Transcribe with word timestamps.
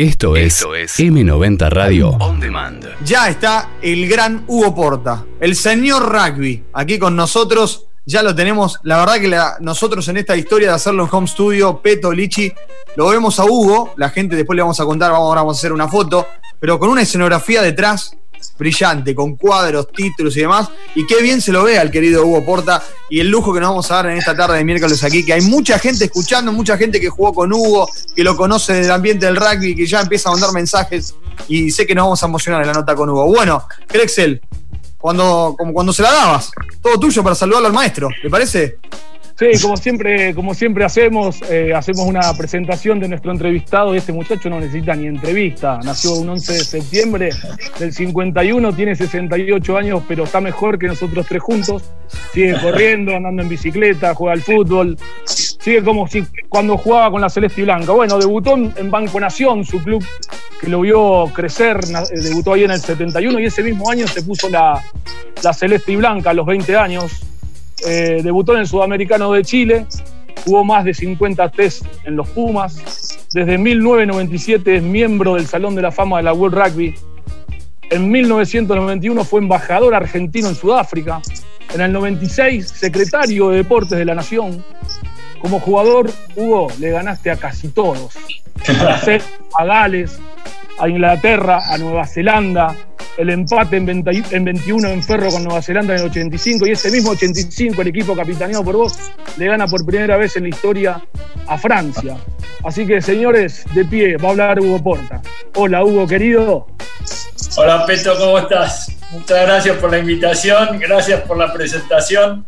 Esto 0.00 0.34
es, 0.34 0.64
M90 0.98 1.68
Radio 1.68 2.08
On 2.20 2.40
Demand. 2.40 2.86
Ya 3.04 3.28
está 3.28 3.72
el 3.82 4.08
gran 4.08 4.44
Hugo 4.46 4.74
Porta, 4.74 5.26
el 5.38 5.54
señor 5.54 6.10
rugby, 6.10 6.64
aquí 6.72 6.98
con 6.98 7.14
nosotros. 7.14 7.84
Ya 8.06 8.22
lo 8.22 8.34
tenemos. 8.34 8.78
La 8.82 8.96
verdad 8.96 9.20
que 9.20 9.62
nosotros 9.62 10.08
en 10.08 10.16
esta 10.16 10.38
historia 10.38 10.68
de 10.68 10.74
hacerlo 10.76 11.02
en 11.04 11.10
home 11.12 11.26
studio, 11.26 11.82
Peto, 11.82 12.12
Lichi, 12.12 12.50
lo 12.96 13.08
vemos 13.08 13.38
a 13.40 13.44
Hugo. 13.44 13.92
La 13.98 14.08
gente 14.08 14.36
después 14.36 14.56
le 14.56 14.62
vamos 14.62 14.80
a 14.80 14.86
contar, 14.86 15.12
vamos, 15.12 15.26
ahora 15.26 15.42
vamos 15.42 15.58
a 15.58 15.60
hacer 15.60 15.72
una 15.74 15.86
foto, 15.86 16.26
pero 16.58 16.78
con 16.78 16.88
una 16.88 17.02
escenografía 17.02 17.60
detrás 17.60 18.16
brillante, 18.58 19.14
con 19.14 19.36
cuadros, 19.36 19.88
títulos 19.92 20.36
y 20.36 20.40
demás. 20.40 20.68
Y 20.94 21.06
qué 21.06 21.22
bien 21.22 21.40
se 21.40 21.52
lo 21.52 21.64
ve 21.64 21.78
al 21.78 21.90
querido 21.90 22.24
Hugo 22.24 22.44
Porta 22.44 22.82
y 23.08 23.20
el 23.20 23.28
lujo 23.28 23.52
que 23.52 23.60
nos 23.60 23.70
vamos 23.70 23.90
a 23.90 23.96
dar 23.96 24.06
en 24.10 24.18
esta 24.18 24.36
tarde 24.36 24.58
de 24.58 24.64
miércoles 24.64 25.02
aquí, 25.02 25.24
que 25.24 25.32
hay 25.32 25.40
mucha 25.42 25.78
gente 25.78 26.04
escuchando, 26.04 26.52
mucha 26.52 26.76
gente 26.76 27.00
que 27.00 27.08
jugó 27.08 27.32
con 27.32 27.52
Hugo, 27.52 27.88
que 28.14 28.22
lo 28.22 28.36
conoce 28.36 28.74
del 28.74 28.90
ambiente 28.90 29.26
del 29.26 29.36
rugby, 29.36 29.74
que 29.74 29.86
ya 29.86 30.00
empieza 30.00 30.28
a 30.28 30.32
mandar 30.32 30.52
mensajes 30.52 31.14
y 31.48 31.70
sé 31.70 31.86
que 31.86 31.94
nos 31.94 32.04
vamos 32.04 32.22
a 32.22 32.26
emocionar 32.26 32.60
en 32.60 32.68
la 32.68 32.74
nota 32.74 32.94
con 32.94 33.08
Hugo. 33.08 33.26
Bueno, 33.26 33.64
Crexel, 33.86 34.40
cuando, 34.98 35.54
como 35.56 35.72
cuando 35.72 35.92
se 35.92 36.02
la 36.02 36.12
dabas, 36.12 36.50
todo 36.82 36.98
tuyo 37.00 37.22
para 37.22 37.34
saludarlo 37.34 37.68
al 37.68 37.72
maestro, 37.72 38.08
¿le 38.22 38.28
parece? 38.28 38.78
Sí, 39.40 39.58
como 39.62 39.74
siempre, 39.78 40.34
como 40.34 40.52
siempre 40.52 40.84
hacemos, 40.84 41.40
eh, 41.48 41.72
hacemos 41.74 42.06
una 42.06 42.20
presentación 42.36 43.00
de 43.00 43.08
nuestro 43.08 43.32
entrevistado 43.32 43.94
y 43.94 43.96
este 43.96 44.12
muchacho 44.12 44.50
no 44.50 44.60
necesita 44.60 44.94
ni 44.94 45.06
entrevista. 45.06 45.80
Nació 45.82 46.16
un 46.16 46.28
11 46.28 46.52
de 46.52 46.58
septiembre 46.58 47.30
del 47.78 47.90
51, 47.90 48.74
tiene 48.74 48.94
68 48.94 49.78
años, 49.78 50.02
pero 50.06 50.24
está 50.24 50.42
mejor 50.42 50.78
que 50.78 50.88
nosotros 50.88 51.24
tres 51.26 51.40
juntos. 51.40 51.84
Sigue 52.34 52.54
corriendo, 52.60 53.16
andando 53.16 53.40
en 53.40 53.48
bicicleta, 53.48 54.14
juega 54.14 54.34
al 54.34 54.42
fútbol. 54.42 54.98
Sigue 55.24 55.82
como 55.82 56.06
si 56.06 56.22
cuando 56.50 56.76
jugaba 56.76 57.10
con 57.10 57.22
la 57.22 57.30
Celeste 57.30 57.62
y 57.62 57.64
Blanca. 57.64 57.92
Bueno, 57.92 58.18
debutó 58.18 58.56
en 58.56 58.90
Banco 58.90 59.18
Nación, 59.20 59.64
su 59.64 59.82
club 59.82 60.04
que 60.60 60.68
lo 60.68 60.82
vio 60.82 61.24
crecer, 61.32 61.78
eh, 61.78 62.20
debutó 62.20 62.52
ahí 62.52 62.64
en 62.64 62.72
el 62.72 62.80
71 62.80 63.40
y 63.40 63.46
ese 63.46 63.62
mismo 63.62 63.90
año 63.90 64.06
se 64.06 64.22
puso 64.22 64.50
la, 64.50 64.84
la 65.42 65.54
Celeste 65.54 65.92
y 65.92 65.96
Blanca 65.96 66.28
a 66.28 66.34
los 66.34 66.44
20 66.44 66.76
años 66.76 67.22
eh, 67.86 68.20
debutó 68.22 68.54
en 68.54 68.60
el 68.60 68.66
Sudamericano 68.66 69.32
de 69.32 69.42
Chile, 69.44 69.86
jugó 70.44 70.64
más 70.64 70.84
de 70.84 70.94
50 70.94 71.50
test 71.50 71.84
en 72.04 72.16
los 72.16 72.28
Pumas. 72.28 73.26
Desde 73.32 73.58
1997 73.58 74.76
es 74.76 74.82
miembro 74.82 75.34
del 75.34 75.46
Salón 75.46 75.74
de 75.74 75.82
la 75.82 75.92
Fama 75.92 76.18
de 76.18 76.24
la 76.24 76.32
World 76.32 76.56
Rugby. 76.56 76.94
En 77.90 78.10
1991 78.10 79.24
fue 79.24 79.40
embajador 79.40 79.94
argentino 79.94 80.48
en 80.48 80.54
Sudáfrica. 80.54 81.20
En 81.74 81.80
el 81.80 81.92
96, 81.92 82.68
secretario 82.68 83.50
de 83.50 83.58
Deportes 83.58 83.98
de 83.98 84.04
la 84.04 84.14
Nación. 84.14 84.64
Como 85.40 85.58
jugador, 85.60 86.10
Hugo, 86.36 86.68
le 86.78 86.90
ganaste 86.90 87.30
a 87.30 87.36
casi 87.36 87.68
todos. 87.68 88.14
A 89.58 89.64
Gales, 89.64 90.20
a 90.78 90.88
Inglaterra, 90.88 91.60
a 91.72 91.78
Nueva 91.78 92.06
Zelanda, 92.06 92.74
el 93.16 93.30
empate 93.30 93.76
en, 93.76 93.84
21 94.44 94.88
en 94.88 95.02
Ferro 95.02 95.30
con 95.30 95.44
Nueva 95.44 95.62
Zelanda 95.62 95.94
en 95.94 96.00
el 96.00 96.06
85 96.06 96.66
y 96.66 96.70
ese 96.72 96.90
mismo 96.90 97.10
85 97.10 97.82
el 97.82 97.88
equipo 97.88 98.14
capitaneado 98.14 98.64
por 98.64 98.76
vos 98.76 98.94
le 99.36 99.46
gana 99.46 99.66
por 99.66 99.84
primera 99.84 100.16
vez 100.16 100.36
en 100.36 100.44
la 100.44 100.48
historia 100.50 101.02
a 101.46 101.58
Francia. 101.58 102.16
Así 102.64 102.86
que 102.86 103.00
señores, 103.00 103.64
de 103.74 103.84
pie, 103.84 104.16
va 104.16 104.28
a 104.28 104.30
hablar 104.32 104.60
Hugo 104.60 104.82
Porta. 104.82 105.22
Hola 105.54 105.84
Hugo 105.84 106.06
querido. 106.06 106.66
Hola 107.56 107.84
Peto, 107.86 108.16
¿cómo 108.18 108.38
estás? 108.38 108.96
Muchas 109.10 109.42
gracias 109.42 109.76
por 109.78 109.90
la 109.90 109.98
invitación, 109.98 110.78
gracias 110.78 111.20
por 111.22 111.36
la 111.36 111.52
presentación. 111.52 112.46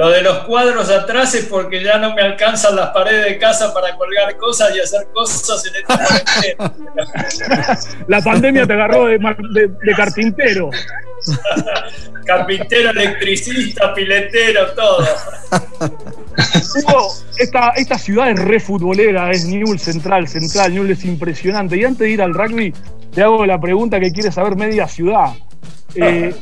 Lo 0.00 0.08
de 0.08 0.22
los 0.22 0.38
cuadros 0.44 0.88
atrás 0.88 1.34
es 1.34 1.44
porque 1.44 1.84
ya 1.84 1.98
no 1.98 2.14
me 2.14 2.22
alcanzan 2.22 2.74
las 2.74 2.88
paredes 2.88 3.26
de 3.26 3.38
casa 3.38 3.74
para 3.74 3.94
colgar 3.98 4.34
cosas 4.38 4.74
y 4.74 4.80
hacer 4.80 5.06
cosas 5.12 5.62
en 5.66 5.74
esta 5.76 5.98
La 8.08 8.22
pandemia 8.22 8.66
te 8.66 8.72
agarró 8.72 9.04
de, 9.04 9.18
carpintero. 9.94 10.70
carpintero, 12.24 12.92
electricista, 12.92 13.92
piletero, 13.92 14.72
todo. 14.72 15.06
Hugo, 16.76 17.12
esta, 17.36 17.68
esta 17.76 17.98
ciudad 17.98 18.30
es 18.30 18.38
re 18.38 18.58
futbolera, 18.58 19.30
es 19.30 19.44
Newell 19.44 19.78
Central, 19.78 20.26
Central, 20.28 20.72
Newell 20.72 20.92
es 20.92 21.04
impresionante. 21.04 21.76
Y 21.76 21.84
antes 21.84 21.98
de 21.98 22.08
ir 22.08 22.22
al 22.22 22.32
rugby, 22.32 22.72
te 23.14 23.22
hago 23.22 23.44
la 23.44 23.60
pregunta 23.60 24.00
que 24.00 24.10
quiere 24.10 24.32
saber 24.32 24.56
media 24.56 24.88
ciudad. 24.88 25.34
Eh, 25.94 26.34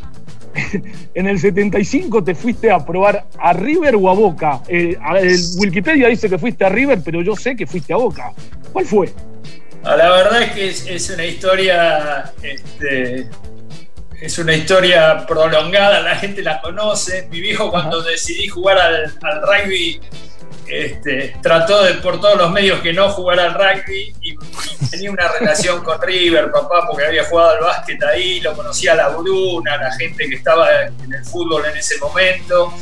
en 1.14 1.26
el 1.26 1.38
75 1.38 2.24
te 2.24 2.34
fuiste 2.34 2.70
a 2.70 2.84
probar 2.84 3.26
a 3.38 3.52
River 3.52 3.96
o 3.96 4.10
a 4.10 4.14
Boca. 4.14 4.60
Eh, 4.68 4.96
Wikipedia 5.58 6.08
dice 6.08 6.28
que 6.28 6.38
fuiste 6.38 6.64
a 6.64 6.68
River, 6.68 7.00
pero 7.04 7.22
yo 7.22 7.36
sé 7.36 7.56
que 7.56 7.66
fuiste 7.66 7.92
a 7.92 7.96
Boca. 7.96 8.32
¿Cuál 8.72 8.86
fue? 8.86 9.12
Ah, 9.84 9.96
la 9.96 10.10
verdad 10.10 10.42
es 10.42 10.50
que 10.52 10.94
es, 10.94 11.10
una 11.10 11.24
historia, 11.24 12.32
este, 12.42 13.28
es 14.20 14.38
una 14.38 14.54
historia 14.54 15.24
prolongada, 15.26 16.00
la 16.00 16.16
gente 16.16 16.42
la 16.42 16.60
conoce. 16.60 17.28
Mi 17.30 17.40
viejo 17.40 17.70
cuando 17.70 18.02
decidí 18.02 18.48
jugar 18.48 18.78
al, 18.78 19.04
al 19.22 19.42
rugby 19.42 20.00
este, 20.68 21.34
trató 21.42 21.82
de 21.82 21.94
por 21.94 22.20
todos 22.20 22.36
los 22.36 22.50
medios 22.50 22.80
que 22.80 22.92
no 22.92 23.10
jugara 23.10 23.44
al 23.44 23.54
rugby 23.54 24.14
y, 24.20 24.36
tenía 24.90 25.10
una 25.10 25.28
relación 25.28 25.82
con 25.84 26.00
River, 26.00 26.50
papá, 26.50 26.86
porque 26.88 27.06
había 27.06 27.24
jugado 27.24 27.50
al 27.50 27.60
básquet 27.60 28.02
ahí, 28.04 28.40
lo 28.40 28.54
conocía 28.54 28.94
la 28.94 29.08
Bruna, 29.08 29.76
la 29.76 29.92
gente 29.92 30.28
que 30.28 30.36
estaba 30.36 30.82
en 30.82 31.12
el 31.12 31.24
fútbol 31.24 31.64
en 31.66 31.76
ese 31.76 31.98
momento, 31.98 32.72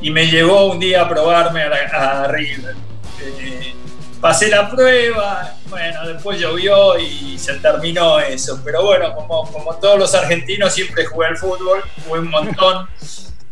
y 0.00 0.10
me 0.10 0.26
llevó 0.26 0.66
un 0.66 0.78
día 0.78 1.02
a 1.02 1.08
probarme 1.08 1.62
a, 1.62 2.28
River. 2.28 2.74
Eh, 3.20 3.74
pasé 4.20 4.48
la 4.48 4.68
prueba, 4.70 5.54
bueno, 5.70 6.06
después 6.06 6.38
llovió 6.38 6.98
y 6.98 7.38
se 7.38 7.54
terminó 7.54 8.18
eso, 8.20 8.60
pero 8.64 8.84
bueno, 8.84 9.14
como, 9.14 9.50
como 9.50 9.76
todos 9.76 9.98
los 9.98 10.14
argentinos 10.14 10.74
siempre 10.74 11.06
jugué 11.06 11.28
al 11.28 11.36
fútbol, 11.36 11.82
jugué 12.06 12.20
un 12.20 12.30
montón. 12.30 12.88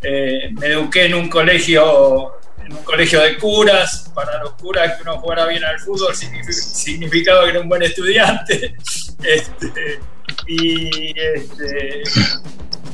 Eh, 0.02 0.50
me 0.52 0.66
eduqué 0.66 1.06
en 1.06 1.14
un 1.14 1.28
colegio 1.28 2.36
en 2.66 2.72
un 2.72 2.82
colegio 2.82 3.20
de 3.20 3.38
curas, 3.38 4.10
para 4.14 4.40
los 4.40 4.52
curas 4.52 4.96
que 4.96 5.02
uno 5.02 5.18
jugara 5.18 5.46
bien 5.46 5.62
al 5.64 5.78
fútbol 5.78 6.14
significaba 6.14 7.44
que 7.44 7.50
era 7.50 7.60
un 7.60 7.68
buen 7.68 7.82
estudiante. 7.82 8.74
Este, 9.24 9.98
y 10.46 11.18
este, 11.18 12.02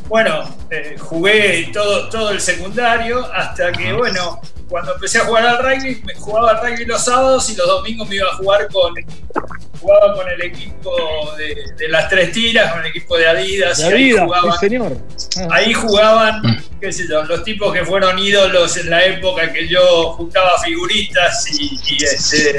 bueno, 0.08 0.54
eh, 0.70 0.96
jugué 0.98 1.68
todo, 1.72 2.08
todo 2.08 2.30
el 2.30 2.40
secundario 2.40 3.26
hasta 3.34 3.72
que, 3.72 3.92
bueno, 3.92 4.40
cuando 4.68 4.94
empecé 4.94 5.18
a 5.18 5.24
jugar 5.24 5.44
al 5.46 5.58
rugby, 5.58 6.00
me 6.04 6.14
jugaba 6.14 6.52
al 6.52 6.60
rugby 6.60 6.84
los 6.84 7.04
sábados 7.04 7.50
y 7.50 7.56
los 7.56 7.66
domingos 7.66 8.08
me 8.08 8.16
iba 8.16 8.28
a 8.28 8.36
jugar 8.36 8.68
con, 8.68 8.94
jugaba 9.80 10.14
con 10.14 10.28
el 10.30 10.42
equipo 10.42 10.92
de, 11.36 11.88
las 11.88 12.08
tres 12.08 12.32
tiras, 12.32 12.72
con 12.72 12.82
el 12.82 12.86
equipo 12.86 13.18
de 13.18 13.26
Adidas. 13.26 13.78
De 13.78 13.84
Adidas, 13.86 14.20
ahí 14.20 14.26
jugaban, 14.26 14.58
señor. 14.58 14.96
Ahí 15.50 15.72
jugaban, 15.74 16.42
qué 16.82 16.92
sé 16.92 17.06
yo, 17.08 17.22
los 17.22 17.44
tipos 17.44 17.72
que 17.72 17.84
fueron 17.84 18.18
ídolos 18.18 18.76
en 18.76 18.90
la 18.90 19.04
época 19.04 19.52
que 19.52 19.68
yo 19.68 20.14
juntaba 20.14 20.58
figuritas 20.64 21.46
y, 21.52 21.78
y, 21.86 22.02
este, 22.02 22.58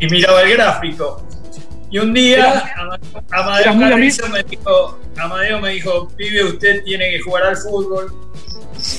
y 0.00 0.08
miraba 0.08 0.42
el 0.42 0.50
gráfico. 0.54 1.24
Y 1.88 1.98
un 1.98 2.12
día 2.12 2.74
Amadeo 3.30 3.74
me 3.74 4.42
dijo, 4.42 4.98
Amadeo 5.16 5.60
me 5.60 5.70
dijo, 5.70 6.08
pibe, 6.16 6.44
usted 6.44 6.82
tiene 6.82 7.10
que 7.10 7.20
jugar 7.20 7.44
al 7.44 7.56
fútbol 7.56 8.12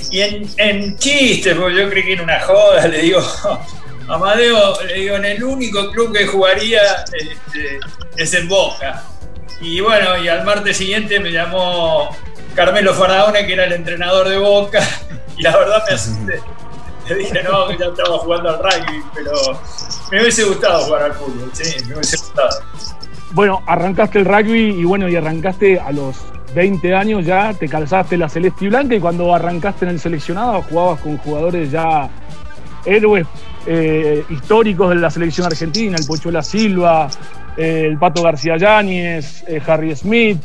y 0.09 0.21
en, 0.21 0.49
en 0.57 0.97
chiste, 0.97 1.53
porque 1.53 1.75
yo 1.75 1.89
creí 1.89 2.03
que 2.03 2.13
era 2.13 2.23
una 2.23 2.39
joda, 2.39 2.87
le 2.87 2.99
digo, 2.99 3.21
Amadeo, 4.07 4.81
le 4.83 4.93
digo, 4.93 5.15
en 5.17 5.25
el 5.25 5.43
único 5.43 5.91
club 5.91 6.13
que 6.15 6.27
jugaría 6.27 6.81
este, 7.13 7.79
es 8.15 8.33
en 8.33 8.47
Boca. 8.47 9.03
Y 9.59 9.81
bueno, 9.81 10.17
y 10.17 10.27
al 10.29 10.45
martes 10.45 10.77
siguiente 10.77 11.19
me 11.19 11.31
llamó 11.31 12.15
Carmelo 12.55 12.93
Faraone, 12.93 13.45
que 13.45 13.53
era 13.53 13.65
el 13.65 13.73
entrenador 13.73 14.27
de 14.29 14.37
Boca, 14.37 14.81
y 15.37 15.43
la 15.43 15.57
verdad 15.57 15.83
me 15.87 15.95
asusté. 15.95 16.39
Le 17.09 17.15
dije, 17.15 17.43
no, 17.43 17.67
que 17.67 17.77
ya 17.77 17.85
estaba 17.85 18.17
jugando 18.19 18.49
al 18.49 18.59
rugby, 18.59 19.03
pero 19.13 19.31
me 20.11 20.21
hubiese 20.21 20.43
gustado 20.43 20.83
jugar 20.83 21.03
al 21.03 21.13
fútbol, 21.13 21.49
sí, 21.53 21.83
me 21.87 21.95
hubiese 21.95 22.17
gustado. 22.17 22.61
Bueno, 23.31 23.63
arrancaste 23.65 24.19
el 24.19 24.25
rugby 24.25 24.81
y 24.81 24.83
bueno, 24.83 25.09
y 25.09 25.15
arrancaste 25.15 25.79
a 25.79 25.91
los 25.91 26.17
20 26.53 26.93
años 26.93 27.25
ya 27.25 27.53
te 27.53 27.67
calzaste 27.67 28.17
la 28.17 28.27
celeste 28.27 28.65
y 28.65 28.67
blanca 28.67 28.95
y 28.95 28.99
cuando 28.99 29.33
arrancaste 29.33 29.85
en 29.85 29.91
el 29.91 29.99
seleccionado 29.99 30.61
jugabas 30.63 30.99
con 30.99 31.17
jugadores 31.17 31.71
ya 31.71 32.09
héroes 32.85 33.25
eh, 33.65 34.23
históricos 34.29 34.89
de 34.89 34.95
la 34.95 35.09
selección 35.09 35.47
argentina, 35.47 35.95
el 35.97 36.05
Pochuela 36.05 36.41
Silva, 36.41 37.09
eh, 37.55 37.85
el 37.87 37.97
Pato 37.97 38.23
García 38.23 38.57
Yáñez, 38.57 39.43
eh, 39.47 39.61
Harry 39.65 39.95
Smith, 39.95 40.39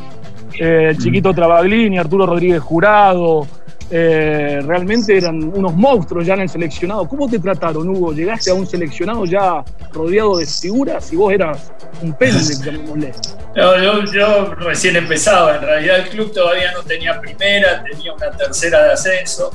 el 0.59 0.97
chiquito 0.99 1.33
Travaglini, 1.33 1.99
Arturo 1.99 2.27
Rodríguez 2.27 2.61
Jurado, 2.61 3.47
eh, 3.89 4.61
realmente 4.67 5.17
eran 5.17 5.41
unos 5.45 5.75
monstruos 5.75 6.27
ya 6.27 6.35
en 6.35 6.41
el 6.41 6.49
seleccionado. 6.49 7.07
¿Cómo 7.09 7.29
te 7.29 7.39
trataron, 7.39 7.89
Hugo? 7.89 8.13
¿Llegaste 8.13 8.51
a 8.51 8.55
un 8.55 8.67
seleccionado 8.67 9.25
ya 9.25 9.63
rodeado 9.93 10.39
de 10.39 10.47
figuras 10.47 11.13
y 11.13 11.17
vos 11.17 11.33
eras 11.33 11.73
un 12.03 12.13
pende, 12.15 12.41
llamémosle? 12.65 13.13
No, 13.55 13.79
yo, 13.83 14.13
yo, 14.13 14.55
recién 14.57 14.97
empezaba. 14.97 15.57
En 15.57 15.63
realidad 15.63 15.99
el 16.01 16.09
club 16.09 16.33
todavía 16.33 16.73
no 16.73 16.83
tenía 16.83 17.21
primera, 17.21 17.85
tenía 17.85 18.13
una 18.13 18.31
tercera 18.33 18.85
de 18.85 18.93
ascenso. 18.93 19.53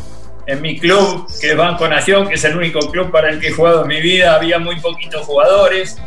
En 0.47 0.61
mi 0.61 0.79
club, 0.79 1.27
que 1.39 1.51
es 1.51 1.57
Banco 1.57 1.87
Nación, 1.87 2.27
que 2.27 2.35
es 2.35 2.43
el 2.45 2.57
único 2.57 2.79
club 2.79 3.11
para 3.11 3.29
el 3.29 3.39
que 3.39 3.49
he 3.49 3.51
jugado 3.51 3.83
en 3.83 3.87
mi 3.89 4.01
vida, 4.01 4.35
había 4.35 4.59
muy 4.59 4.79
poquitos 4.79 5.25
jugadores. 5.25 5.97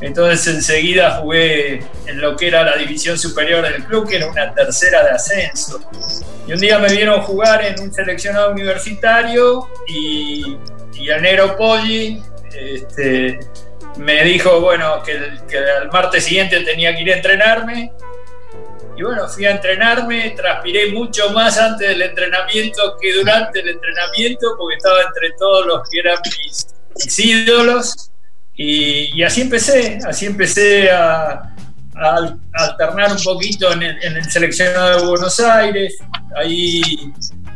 Entonces 0.00 0.54
enseguida 0.54 1.18
jugué 1.20 1.84
en 2.06 2.20
lo 2.20 2.36
que 2.36 2.48
era 2.48 2.64
la 2.64 2.76
división 2.76 3.18
superior 3.18 3.62
del 3.62 3.84
club, 3.84 4.08
que 4.08 4.16
era 4.16 4.26
una 4.26 4.52
tercera 4.52 5.02
de 5.04 5.10
ascenso. 5.10 5.80
Y 6.46 6.52
un 6.52 6.58
día 6.58 6.78
me 6.78 6.88
vieron 6.88 7.22
jugar 7.22 7.64
en 7.64 7.80
un 7.80 7.92
seleccionado 7.92 8.52
universitario 8.52 9.68
y, 9.86 10.58
y 10.94 11.08
el 11.08 11.22
negro 11.22 11.56
Poggi 11.56 12.22
este, 12.54 13.40
me 13.96 14.24
dijo, 14.24 14.60
bueno, 14.60 15.02
que, 15.02 15.38
que 15.48 15.58
al 15.58 15.90
martes 15.90 16.24
siguiente 16.24 16.60
tenía 16.60 16.94
que 16.94 17.02
ir 17.02 17.12
a 17.12 17.16
entrenarme. 17.16 17.92
Y 18.96 19.02
bueno, 19.02 19.28
fui 19.28 19.44
a 19.44 19.50
entrenarme, 19.50 20.30
transpiré 20.36 20.92
mucho 20.92 21.30
más 21.30 21.58
antes 21.58 21.88
del 21.88 22.02
entrenamiento 22.02 22.96
que 23.00 23.12
durante 23.12 23.60
el 23.60 23.68
entrenamiento, 23.70 24.54
porque 24.56 24.76
estaba 24.76 25.02
entre 25.02 25.32
todos 25.38 25.66
los 25.66 25.88
que 25.88 25.98
eran 25.98 26.18
mis, 26.24 26.66
mis 26.96 27.18
ídolos. 27.18 28.10
Y, 28.56 29.18
y, 29.18 29.22
así 29.22 29.40
empecé, 29.40 29.98
así 30.06 30.26
empecé 30.26 30.90
a, 30.90 31.54
a 31.96 32.36
alternar 32.52 33.12
un 33.12 33.22
poquito 33.22 33.72
en 33.72 33.82
el, 33.82 34.02
en 34.02 34.16
el, 34.16 34.24
seleccionado 34.24 35.00
de 35.00 35.06
Buenos 35.06 35.40
Aires. 35.40 35.96
Ahí, 36.36 36.82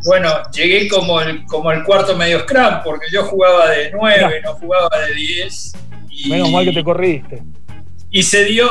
bueno, 0.05 0.31
llegué 0.53 0.89
como 0.89 1.21
el, 1.21 1.45
como 1.45 1.71
el 1.73 1.85
cuarto 1.85 2.17
medio 2.17 2.41
scrum, 2.41 2.83
porque 2.85 3.07
yo 3.13 3.25
jugaba 3.25 3.71
de 3.71 3.91
9, 3.93 4.41
no 4.45 4.55
jugaba 4.55 4.91
de 5.07 5.15
10. 5.15 5.73
Y, 6.11 6.31
Menos 6.31 6.51
mal 6.51 6.65
que 6.65 6.73
te 6.73 6.85
corriste. 6.85 7.43
Y 8.11 8.23
se 8.23 8.45
dio. 8.45 8.71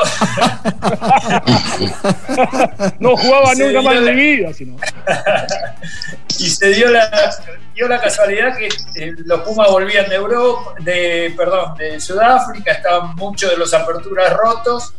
no 2.98 3.16
jugaba 3.16 3.54
se 3.54 3.66
nunca 3.66 3.82
más 3.82 4.00
mi 4.00 4.12
vida, 4.12 4.52
sino. 4.52 4.76
y 6.40 6.48
se 6.48 6.70
dio 6.70 6.90
la, 6.90 7.30
dio 7.74 7.86
la 7.86 8.00
casualidad 8.00 8.56
que 8.56 8.66
eh, 8.96 9.14
los 9.24 9.42
Pumas 9.42 9.70
volvían 9.70 10.08
de 10.08 10.16
Europa, 10.16 10.74
de, 10.80 11.32
perdón, 11.36 11.76
de 11.76 12.00
Sudáfrica, 12.00 12.72
estaban 12.72 13.14
muchos 13.14 13.50
de 13.50 13.56
los 13.56 13.72
aperturas 13.72 14.32
rotos. 14.32 14.94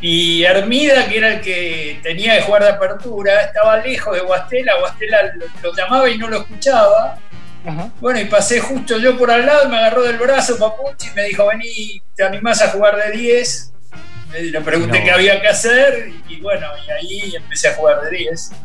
Y 0.00 0.44
Hermida, 0.44 1.08
que 1.08 1.18
era 1.18 1.34
el 1.34 1.40
que 1.40 2.00
tenía 2.02 2.36
que 2.36 2.42
jugar 2.42 2.62
de 2.62 2.70
apertura, 2.70 3.42
estaba 3.42 3.76
lejos 3.78 4.14
de 4.14 4.20
Guastela. 4.20 4.78
Guastela 4.78 5.22
lo, 5.34 5.46
lo 5.62 5.76
llamaba 5.76 6.08
y 6.08 6.18
no 6.18 6.28
lo 6.28 6.38
escuchaba. 6.38 7.18
Ajá. 7.64 7.90
Bueno, 8.00 8.20
y 8.20 8.24
pasé 8.24 8.60
justo 8.60 8.98
yo 8.98 9.16
por 9.16 9.30
al 9.30 9.46
lado, 9.46 9.68
me 9.68 9.76
agarró 9.76 10.02
del 10.02 10.16
brazo 10.16 10.58
Papuchi 10.58 11.08
y 11.08 11.14
me 11.14 11.24
dijo, 11.24 11.46
vení, 11.46 12.02
¿te 12.16 12.24
animás 12.24 12.60
a 12.62 12.68
jugar 12.68 12.96
de 12.96 13.16
10? 13.16 13.72
Le 14.40 14.60
pregunté 14.62 14.98
no. 14.98 15.04
qué 15.04 15.10
había 15.10 15.40
que 15.40 15.48
hacer 15.48 16.10
y 16.28 16.40
bueno, 16.40 16.66
y 16.86 16.90
ahí 16.90 17.36
empecé 17.36 17.68
a 17.68 17.74
jugar 17.74 18.00
de 18.02 18.10
10. 18.18 18.52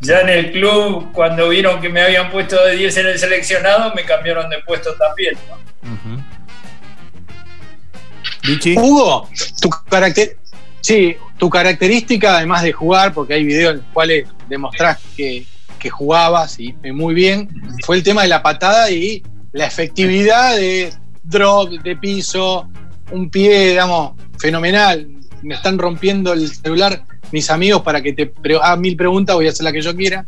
Ya 0.00 0.20
en 0.20 0.28
el 0.28 0.52
club, 0.52 1.10
cuando 1.12 1.48
vieron 1.48 1.80
que 1.80 1.88
me 1.88 2.00
habían 2.00 2.30
puesto 2.30 2.64
de 2.64 2.76
10 2.76 2.98
en 2.98 3.06
el 3.08 3.18
seleccionado, 3.18 3.92
me 3.94 4.04
cambiaron 4.04 4.48
de 4.48 4.60
puesto 4.60 4.94
también. 4.94 5.36
¿no? 5.48 5.90
Uh 5.90 5.96
-huh. 5.96 6.24
Hugo, 8.76 9.28
tu, 9.60 9.70
caracter 9.70 10.36
sí, 10.80 11.16
tu 11.36 11.50
característica, 11.50 12.36
además 12.36 12.62
de 12.62 12.72
jugar, 12.72 13.12
porque 13.12 13.34
hay 13.34 13.44
videos 13.44 13.72
en 13.72 13.78
los 13.78 13.86
cuales 13.92 14.28
demostrás 14.48 14.98
que, 15.16 15.44
que 15.78 15.90
jugabas 15.90 16.58
y 16.58 16.74
muy 16.92 17.14
bien, 17.14 17.48
fue 17.84 17.96
el 17.96 18.02
tema 18.02 18.22
de 18.22 18.28
la 18.28 18.42
patada 18.42 18.90
y 18.90 19.22
la 19.52 19.66
efectividad 19.66 20.56
de 20.56 20.92
drop, 21.22 21.70
de 21.70 21.96
piso, 21.96 22.68
un 23.10 23.30
pie, 23.30 23.70
digamos, 23.70 24.12
fenomenal. 24.38 25.08
Me 25.42 25.54
están 25.54 25.78
rompiendo 25.78 26.32
el 26.32 26.48
celular 26.48 27.04
mis 27.32 27.50
amigos 27.50 27.82
para 27.82 28.02
que 28.02 28.12
te 28.12 28.32
hagas 28.56 28.78
mil 28.78 28.96
preguntas, 28.96 29.36
voy 29.36 29.46
a 29.46 29.50
hacer 29.50 29.64
la 29.64 29.72
que 29.72 29.82
yo 29.82 29.94
quiera. 29.94 30.24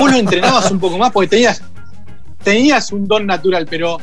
Vos 0.00 0.10
lo 0.10 0.16
entrenabas 0.16 0.70
un 0.70 0.78
poco 0.78 0.98
más 0.98 1.12
porque 1.12 1.28
tenías, 1.28 1.62
tenías 2.42 2.92
un 2.92 3.06
don 3.06 3.26
natural, 3.26 3.66
pero 3.68 3.98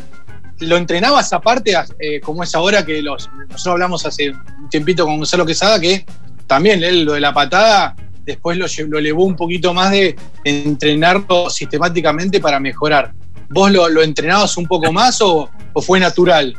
lo 0.59 0.77
entrenabas 0.77 1.33
aparte, 1.33 1.73
eh, 1.99 2.19
como 2.21 2.43
es 2.43 2.53
ahora 2.55 2.85
que 2.85 3.01
los, 3.01 3.29
nosotros 3.49 3.67
hablamos 3.67 4.05
hace 4.05 4.29
un 4.29 4.69
tiempito 4.69 5.05
con 5.05 5.17
Gonzalo 5.17 5.45
Quesada, 5.45 5.79
que 5.79 6.05
también 6.47 6.83
él, 6.83 7.03
lo 7.03 7.13
de 7.13 7.21
la 7.21 7.33
patada 7.33 7.95
después 8.23 8.57
lo, 8.57 8.65
lo 8.87 8.99
elevó 8.99 9.25
un 9.25 9.35
poquito 9.35 9.73
más 9.73 9.91
de 9.91 10.15
entrenarlo 10.43 11.49
sistemáticamente 11.49 12.39
para 12.39 12.59
mejorar. 12.59 13.11
¿Vos 13.49 13.71
lo, 13.71 13.87
lo 13.89 14.01
entrenabas 14.01 14.57
un 14.57 14.65
poco 14.65 14.91
más 14.91 15.21
o, 15.21 15.49
o, 15.73 15.81
fue 15.81 15.99
natural? 15.99 16.57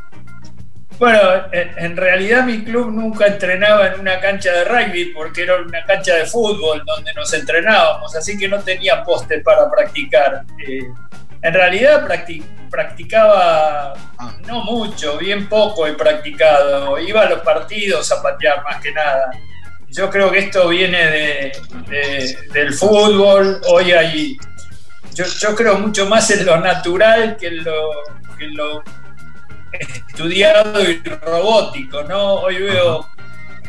Bueno, 0.99 1.19
en 1.53 1.97
realidad 1.97 2.45
mi 2.45 2.63
club 2.63 2.93
nunca 2.93 3.27
entrenaba 3.27 3.89
en 3.89 4.01
una 4.01 4.21
cancha 4.21 4.53
de 4.53 4.65
rugby 4.65 5.07
porque 5.07 5.43
era 5.43 5.57
una 5.57 5.85
cancha 5.85 6.15
de 6.15 6.25
fútbol 6.25 6.83
donde 6.87 7.13
nos 7.15 7.33
entrenábamos, 7.35 8.15
así 8.15 8.39
que 8.39 8.47
no 8.47 8.61
tenía 8.61 9.03
poste 9.03 9.41
para 9.41 9.69
practicar. 9.69 10.45
Eh, 10.67 10.87
en 11.43 11.53
realidad 11.53 12.07
practic 12.07 12.45
practicaba 12.71 13.93
ah. 14.19 14.37
no 14.47 14.63
mucho, 14.65 15.19
bien 15.19 15.49
poco 15.49 15.87
he 15.87 15.95
practicado. 15.95 16.99
Iba 16.99 17.23
a 17.23 17.29
los 17.29 17.41
partidos 17.41 18.11
a 18.13 18.23
patear 18.23 18.63
más 18.63 18.81
que 18.81 18.93
nada 18.93 19.33
yo 19.95 20.11
creo 20.11 20.31
que 20.31 20.41
esto 20.41 20.69
viene 20.69 20.99
de, 20.99 21.53
de, 21.89 22.39
del 22.53 22.75
fútbol. 22.75 23.61
Hoy 23.69 23.93
hay. 23.93 24.37
Yo, 25.15 25.25
yo, 25.25 25.55
creo 25.55 25.79
mucho 25.79 26.07
más 26.09 26.29
en 26.33 26.45
lo 26.45 26.59
natural 26.59 27.37
que 27.37 27.47
en 27.47 27.63
lo, 27.63 27.91
que 28.37 28.47
en 28.47 28.57
lo 28.57 28.83
estudiado 29.73 30.83
y 30.83 31.01
robótico, 31.03 32.03
¿no? 32.03 32.35
Hoy 32.35 32.59
veo 32.59 33.09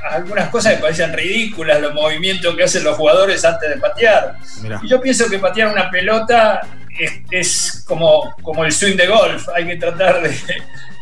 algunas 0.10 0.50
cosas 0.50 0.75
que 0.75 0.81
parecen 0.81 1.13
ridículas, 1.13 1.80
los 1.80 1.94
movimientos 1.94 2.56
que 2.56 2.63
hacen 2.63 2.83
los 2.83 2.98
jugadores 2.98 3.45
antes 3.45 3.69
de 3.69 3.78
patear. 3.78 4.38
Mirá. 4.62 4.80
Y 4.81 4.88
yo 4.88 5.00
pienso 5.00 5.30
que 5.30 5.38
patear 5.38 5.68
una 5.68 5.92
pelota 5.92 6.62
es, 7.00 7.21
es, 7.31 7.83
como, 7.88 8.33
como 8.42 8.65
el 8.65 8.71
swing 8.71 8.95
de 8.95 9.07
golf, 9.07 9.47
hay 9.50 9.65
que 9.65 9.75
tratar 9.75 10.21
de, 10.21 10.36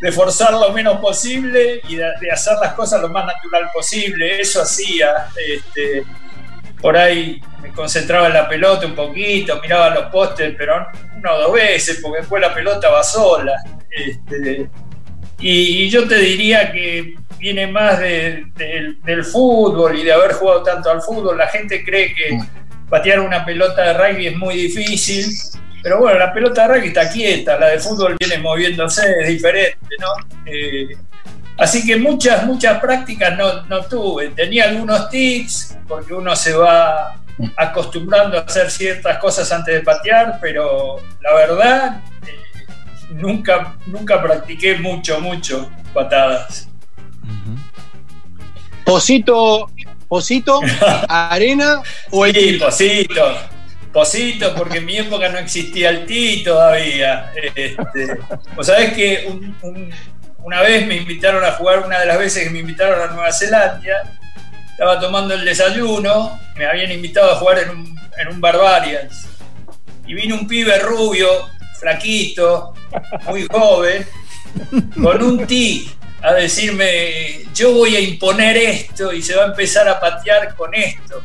de 0.00 0.12
forzar 0.12 0.52
lo 0.52 0.70
menos 0.70 0.98
posible 1.00 1.80
y 1.88 1.96
de, 1.96 2.06
de, 2.20 2.30
hacer 2.30 2.54
las 2.60 2.74
cosas 2.74 3.00
lo 3.00 3.08
más 3.08 3.26
natural 3.26 3.70
posible. 3.72 4.40
Eso 4.40 4.62
hacía. 4.62 5.28
Este, 5.36 6.04
por 6.80 6.96
ahí 6.96 7.40
me 7.62 7.72
concentraba 7.72 8.26
en 8.26 8.34
la 8.34 8.46
pelota 8.46 8.86
un 8.86 8.94
poquito, 8.94 9.58
miraba 9.62 9.88
los 9.94 10.06
postes, 10.10 10.54
pero 10.58 10.86
una 11.16 11.32
o 11.32 11.40
dos 11.40 11.52
veces, 11.54 11.98
porque 12.02 12.20
después 12.20 12.42
la 12.42 12.52
pelota 12.52 12.90
va 12.90 13.02
sola. 13.02 13.54
Este, 13.90 14.68
y, 15.40 15.84
y, 15.84 15.90
yo 15.90 16.06
te 16.06 16.16
diría 16.16 16.70
que 16.72 17.14
viene 17.38 17.66
más 17.66 17.98
de, 18.00 18.46
de, 18.56 18.96
del 19.02 19.24
fútbol 19.24 19.98
y 19.98 20.04
de 20.04 20.12
haber 20.12 20.32
jugado 20.32 20.62
tanto 20.62 20.90
al 20.90 21.00
fútbol. 21.00 21.38
La 21.38 21.48
gente 21.48 21.82
cree 21.84 22.14
que 22.14 22.38
patear 22.90 23.20
una 23.20 23.44
pelota 23.44 23.82
de 23.82 23.94
rugby 23.94 24.26
es 24.26 24.36
muy 24.36 24.54
difícil, 24.54 25.26
pero 25.84 25.98
bueno, 25.98 26.18
la 26.18 26.32
pelota 26.32 26.62
de 26.66 26.74
rugby 26.74 26.88
está 26.88 27.10
quieta, 27.10 27.58
la 27.58 27.66
de 27.68 27.78
fútbol 27.78 28.16
viene 28.18 28.38
moviéndose, 28.38 29.02
es 29.20 29.28
diferente, 29.28 29.86
¿no? 30.00 30.08
Eh, 30.46 30.96
así 31.58 31.84
que 31.84 31.96
muchas, 31.96 32.46
muchas 32.46 32.80
prácticas 32.80 33.36
no, 33.36 33.64
no, 33.64 33.84
tuve. 33.84 34.28
Tenía 34.28 34.70
algunos 34.70 35.10
tics, 35.10 35.76
porque 35.86 36.14
uno 36.14 36.34
se 36.34 36.54
va 36.54 37.20
acostumbrando 37.58 38.38
a 38.38 38.40
hacer 38.40 38.70
ciertas 38.70 39.18
cosas 39.18 39.52
antes 39.52 39.74
de 39.74 39.80
patear, 39.82 40.38
pero 40.40 40.96
la 41.20 41.34
verdad, 41.34 42.00
eh, 42.26 42.64
nunca, 43.10 43.76
nunca 43.84 44.22
practiqué 44.22 44.76
mucho, 44.76 45.20
mucho 45.20 45.70
patadas. 45.92 46.66
Posito, 48.86 49.70
Posito, 50.08 50.62
arena 51.08 51.82
o 52.10 52.24
el 52.24 52.34
sí, 52.34 52.58
Posito. 52.58 53.53
Posito, 53.94 54.52
porque 54.56 54.78
en 54.78 54.86
mi 54.86 54.98
época 54.98 55.28
no 55.28 55.38
existía 55.38 55.90
el 55.90 56.04
ti 56.04 56.42
todavía. 56.42 57.32
Este, 57.36 57.76
Vos 58.56 58.66
sabés 58.66 58.92
que 58.92 59.24
un, 59.28 59.56
un, 59.62 59.94
una 60.42 60.62
vez 60.62 60.84
me 60.84 60.96
invitaron 60.96 61.44
a 61.44 61.52
jugar, 61.52 61.86
una 61.86 62.00
de 62.00 62.06
las 62.06 62.18
veces 62.18 62.42
que 62.42 62.50
me 62.50 62.58
invitaron 62.58 63.00
a 63.00 63.12
Nueva 63.12 63.32
Zelanda, 63.32 63.80
estaba 64.68 64.98
tomando 64.98 65.34
el 65.34 65.44
desayuno, 65.44 66.40
me 66.56 66.66
habían 66.66 66.90
invitado 66.90 67.30
a 67.30 67.36
jugar 67.36 67.60
en 67.60 67.70
un, 67.70 68.00
en 68.18 68.40
Barbarians. 68.40 69.28
Y 70.04 70.14
vino 70.14 70.34
un 70.34 70.48
pibe 70.48 70.76
rubio, 70.80 71.28
flaquito, 71.78 72.74
muy 73.26 73.46
joven, 73.46 74.04
con 75.00 75.22
un 75.22 75.46
ti 75.46 75.88
a 76.20 76.34
decirme, 76.34 77.44
yo 77.54 77.72
voy 77.74 77.94
a 77.94 78.00
imponer 78.00 78.56
esto 78.56 79.12
y 79.12 79.22
se 79.22 79.36
va 79.36 79.44
a 79.44 79.46
empezar 79.46 79.88
a 79.88 80.00
patear 80.00 80.56
con 80.56 80.74
esto. 80.74 81.22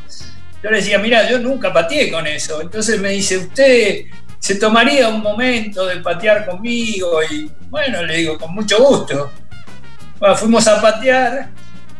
Yo 0.62 0.70
le 0.70 0.76
decía, 0.76 0.98
mira, 0.98 1.28
yo 1.28 1.38
nunca 1.38 1.72
pateé 1.72 2.10
con 2.10 2.26
eso. 2.26 2.60
Entonces 2.60 3.00
me 3.00 3.10
dice, 3.10 3.38
usted 3.38 4.04
se 4.38 4.54
tomaría 4.56 5.08
un 5.08 5.22
momento 5.22 5.86
de 5.86 5.96
patear 5.96 6.46
conmigo 6.46 7.22
y 7.22 7.50
bueno, 7.68 8.02
le 8.02 8.16
digo, 8.16 8.38
con 8.38 8.54
mucho 8.54 8.78
gusto. 8.78 9.30
Bueno, 10.18 10.36
fuimos 10.36 10.66
a 10.66 10.80
patear, 10.80 11.50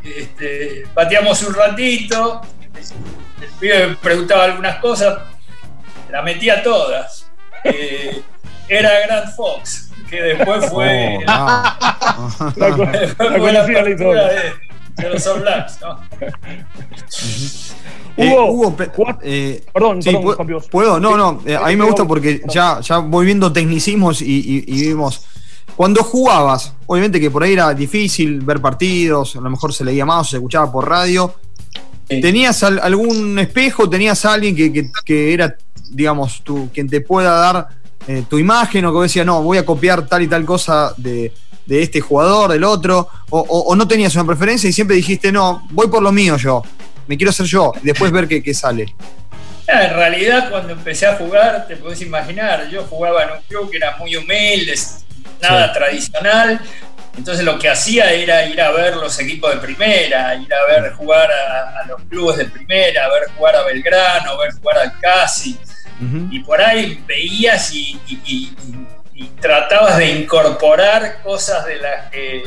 este, 0.03 0.85
pateamos 0.93 1.43
un 1.43 1.55
ratito, 1.55 2.41
el 3.41 3.49
pibe 3.59 3.89
me 3.89 3.97
preguntaba 3.97 4.45
algunas 4.45 4.77
cosas, 4.77 5.19
la 6.11 6.23
metía 6.23 6.63
todas. 6.63 7.31
Eh, 7.65 8.23
era 8.69 8.91
Grant 9.07 9.35
Fox, 9.35 9.91
que 10.09 10.23
después 10.23 10.67
fue, 10.71 11.19
oh, 11.27 12.53
no. 12.57 12.87
después 12.93 13.31
la, 13.31 13.53
la, 13.53 13.63
la 13.63 13.83
de, 13.83 14.53
de, 14.97 15.11
los 15.11 15.27
All 15.27 15.41
Blacks, 15.41 15.81
¿no? 15.81 16.01
Eh, 18.17 18.35
Hugo, 18.37 18.77
eh, 19.23 19.65
perdón, 19.73 20.03
sí, 20.03 20.11
perdón 20.11 20.63
¿puedo? 20.71 21.01
No, 21.01 21.17
no, 21.17 21.41
eh, 21.47 21.57
a 21.57 21.67
mí 21.69 21.77
me 21.77 21.85
gusta 21.85 22.05
porque 22.05 22.43
ya, 22.49 22.81
ya 22.81 22.99
voy 22.99 23.27
viendo 23.27 23.53
tecnicismos 23.53 24.21
y, 24.23 24.27
y, 24.27 24.65
y 24.67 24.89
vimos 24.89 25.25
Cuando 25.77 26.03
jugabas, 26.03 26.75
obviamente 26.87 27.21
que 27.21 27.31
por 27.31 27.43
ahí 27.43 27.53
era 27.53 27.73
difícil 27.73 28.41
ver 28.41 28.61
partidos, 28.61 29.37
a 29.37 29.41
lo 29.41 29.51
mejor 29.51 29.73
se 29.73 29.85
leía 29.85 30.05
más 30.05 30.27
o 30.27 30.31
se 30.31 30.37
escuchaba 30.37 30.71
por 30.71 30.89
radio. 30.89 31.35
¿Tenías 32.19 32.65
algún 32.65 33.39
espejo? 33.39 33.89
¿Tenías 33.89 34.25
alguien 34.25 34.57
que, 35.05 35.33
era, 35.33 35.57
digamos, 35.91 36.43
tú, 36.43 36.69
quien 36.75 36.89
te 36.89 37.01
pueda 37.03 37.31
dar 37.37 37.69
eh, 38.09 38.25
tu 38.29 38.37
imagen 38.37 38.85
o 38.85 38.93
que 38.93 39.03
decía, 39.03 39.25
no, 39.25 39.43
voy 39.43 39.59
a 39.59 39.65
copiar 39.65 40.07
tal 40.09 40.23
y 40.23 40.27
tal 40.27 40.45
cosa 40.45 40.93
de, 40.97 41.33
este 41.69 42.01
jugador, 42.01 42.51
del 42.51 42.65
otro? 42.65 43.09
O, 43.31 43.75
no 43.77 43.87
tenías 43.87 44.13
una 44.17 44.25
preferencia 44.25 44.69
y 44.69 44.73
siempre 44.73 44.97
dijiste, 44.97 45.31
no, 45.31 45.69
voy 45.71 45.87
por 45.87 46.03
lo 46.03 46.11
mío 46.11 46.37
yo, 46.37 46.65
me 47.11 47.17
quiero 47.17 47.31
hacer 47.31 47.47
yo, 47.47 47.73
y 47.83 47.87
después 47.87 48.13
ver 48.13 48.29
qué, 48.29 48.55
sale? 48.55 48.95
En 49.67 49.95
realidad, 49.95 50.49
cuando 50.49 50.75
empecé 50.75 51.09
a 51.09 51.17
jugar, 51.17 51.67
te 51.67 51.75
podés 51.75 52.01
imaginar, 52.03 52.69
yo 52.69 52.85
jugaba 52.85 53.25
en 53.25 53.31
un 53.31 53.43
club 53.49 53.69
que 53.69 53.79
era 53.79 53.97
muy 53.97 54.15
humilde, 54.15 54.79
nada 55.43 55.73
tradicional. 55.73 56.61
Entonces 57.19 57.45
lo 57.45 57.59
que 57.59 57.69
hacía 57.69 58.13
era 58.13 58.47
ir 58.47 58.61
a 58.63 58.71
ver 58.71 58.95
los 58.95 59.19
equipos 59.19 59.53
de 59.53 59.59
primera, 59.59 60.37
ir 60.37 60.55
a 60.55 60.67
ver 60.67 60.93
jugar 60.93 61.29
a, 61.33 61.85
los 61.89 62.01
clubes 62.03 62.37
de 62.37 62.45
primera, 62.45 63.07
a 63.07 63.09
ver 63.09 63.29
jugar 63.37 63.57
a 63.57 63.65
Belgrano, 63.65 64.31
a 64.31 64.39
ver 64.39 64.53
jugar 64.53 64.79
al 64.79 65.01
Casi. 65.01 65.59
Y 66.31 66.39
por 66.45 66.63
ahí 66.63 67.03
veías 67.09 67.75
y, 67.75 68.55
tratabas 69.41 69.99
de 69.99 70.11
incorporar 70.11 71.23
cosas 71.25 71.67
de 71.67 71.77
las 71.77 72.09
que 72.11 72.45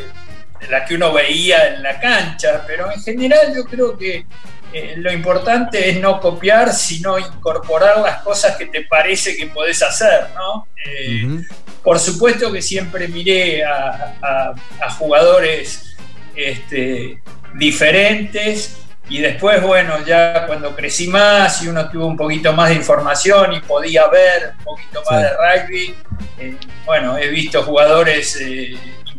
las 0.69 0.87
que 0.87 0.95
uno 0.95 1.13
veía 1.13 1.75
en 1.75 1.83
la 1.83 1.99
cancha, 1.99 2.63
pero 2.65 2.91
en 2.91 3.01
general 3.01 3.53
yo 3.55 3.65
creo 3.65 3.97
que 3.97 4.25
eh, 4.73 4.95
lo 4.97 5.11
importante 5.13 5.89
es 5.89 5.99
no 5.99 6.19
copiar, 6.19 6.73
sino 6.73 7.19
incorporar 7.19 7.99
las 7.99 8.23
cosas 8.23 8.55
que 8.57 8.65
te 8.65 8.81
parece 8.81 9.37
que 9.37 9.45
podés 9.47 9.83
hacer, 9.83 10.29
¿no? 10.35 10.67
Eh, 10.83 11.43
por 11.83 11.99
supuesto 11.99 12.51
que 12.51 12.61
siempre 12.61 13.07
miré 13.07 13.63
a, 13.63 14.55
jugadores 14.97 15.95
este, 16.35 17.21
diferentes 17.55 18.77
y 19.09 19.19
después, 19.19 19.61
bueno, 19.61 20.03
ya 20.05 20.47
cuando 20.47 20.75
crecí 20.75 21.07
más 21.07 21.61
y 21.61 21.67
uno 21.67 21.89
tuvo 21.89 22.07
un 22.07 22.17
poquito 22.17 22.53
más 22.53 22.69
de 22.69 22.75
información 22.75 23.53
y 23.53 23.59
podía 23.59 24.07
ver 24.07 24.53
un 24.57 24.63
poquito 24.63 25.03
más 25.09 25.21
de 25.21 25.29
rugby, 25.29 25.95
eh, 26.39 26.55
bueno, 26.85 27.17
he 27.17 27.27
visto 27.27 27.61
jugadores 27.61 28.39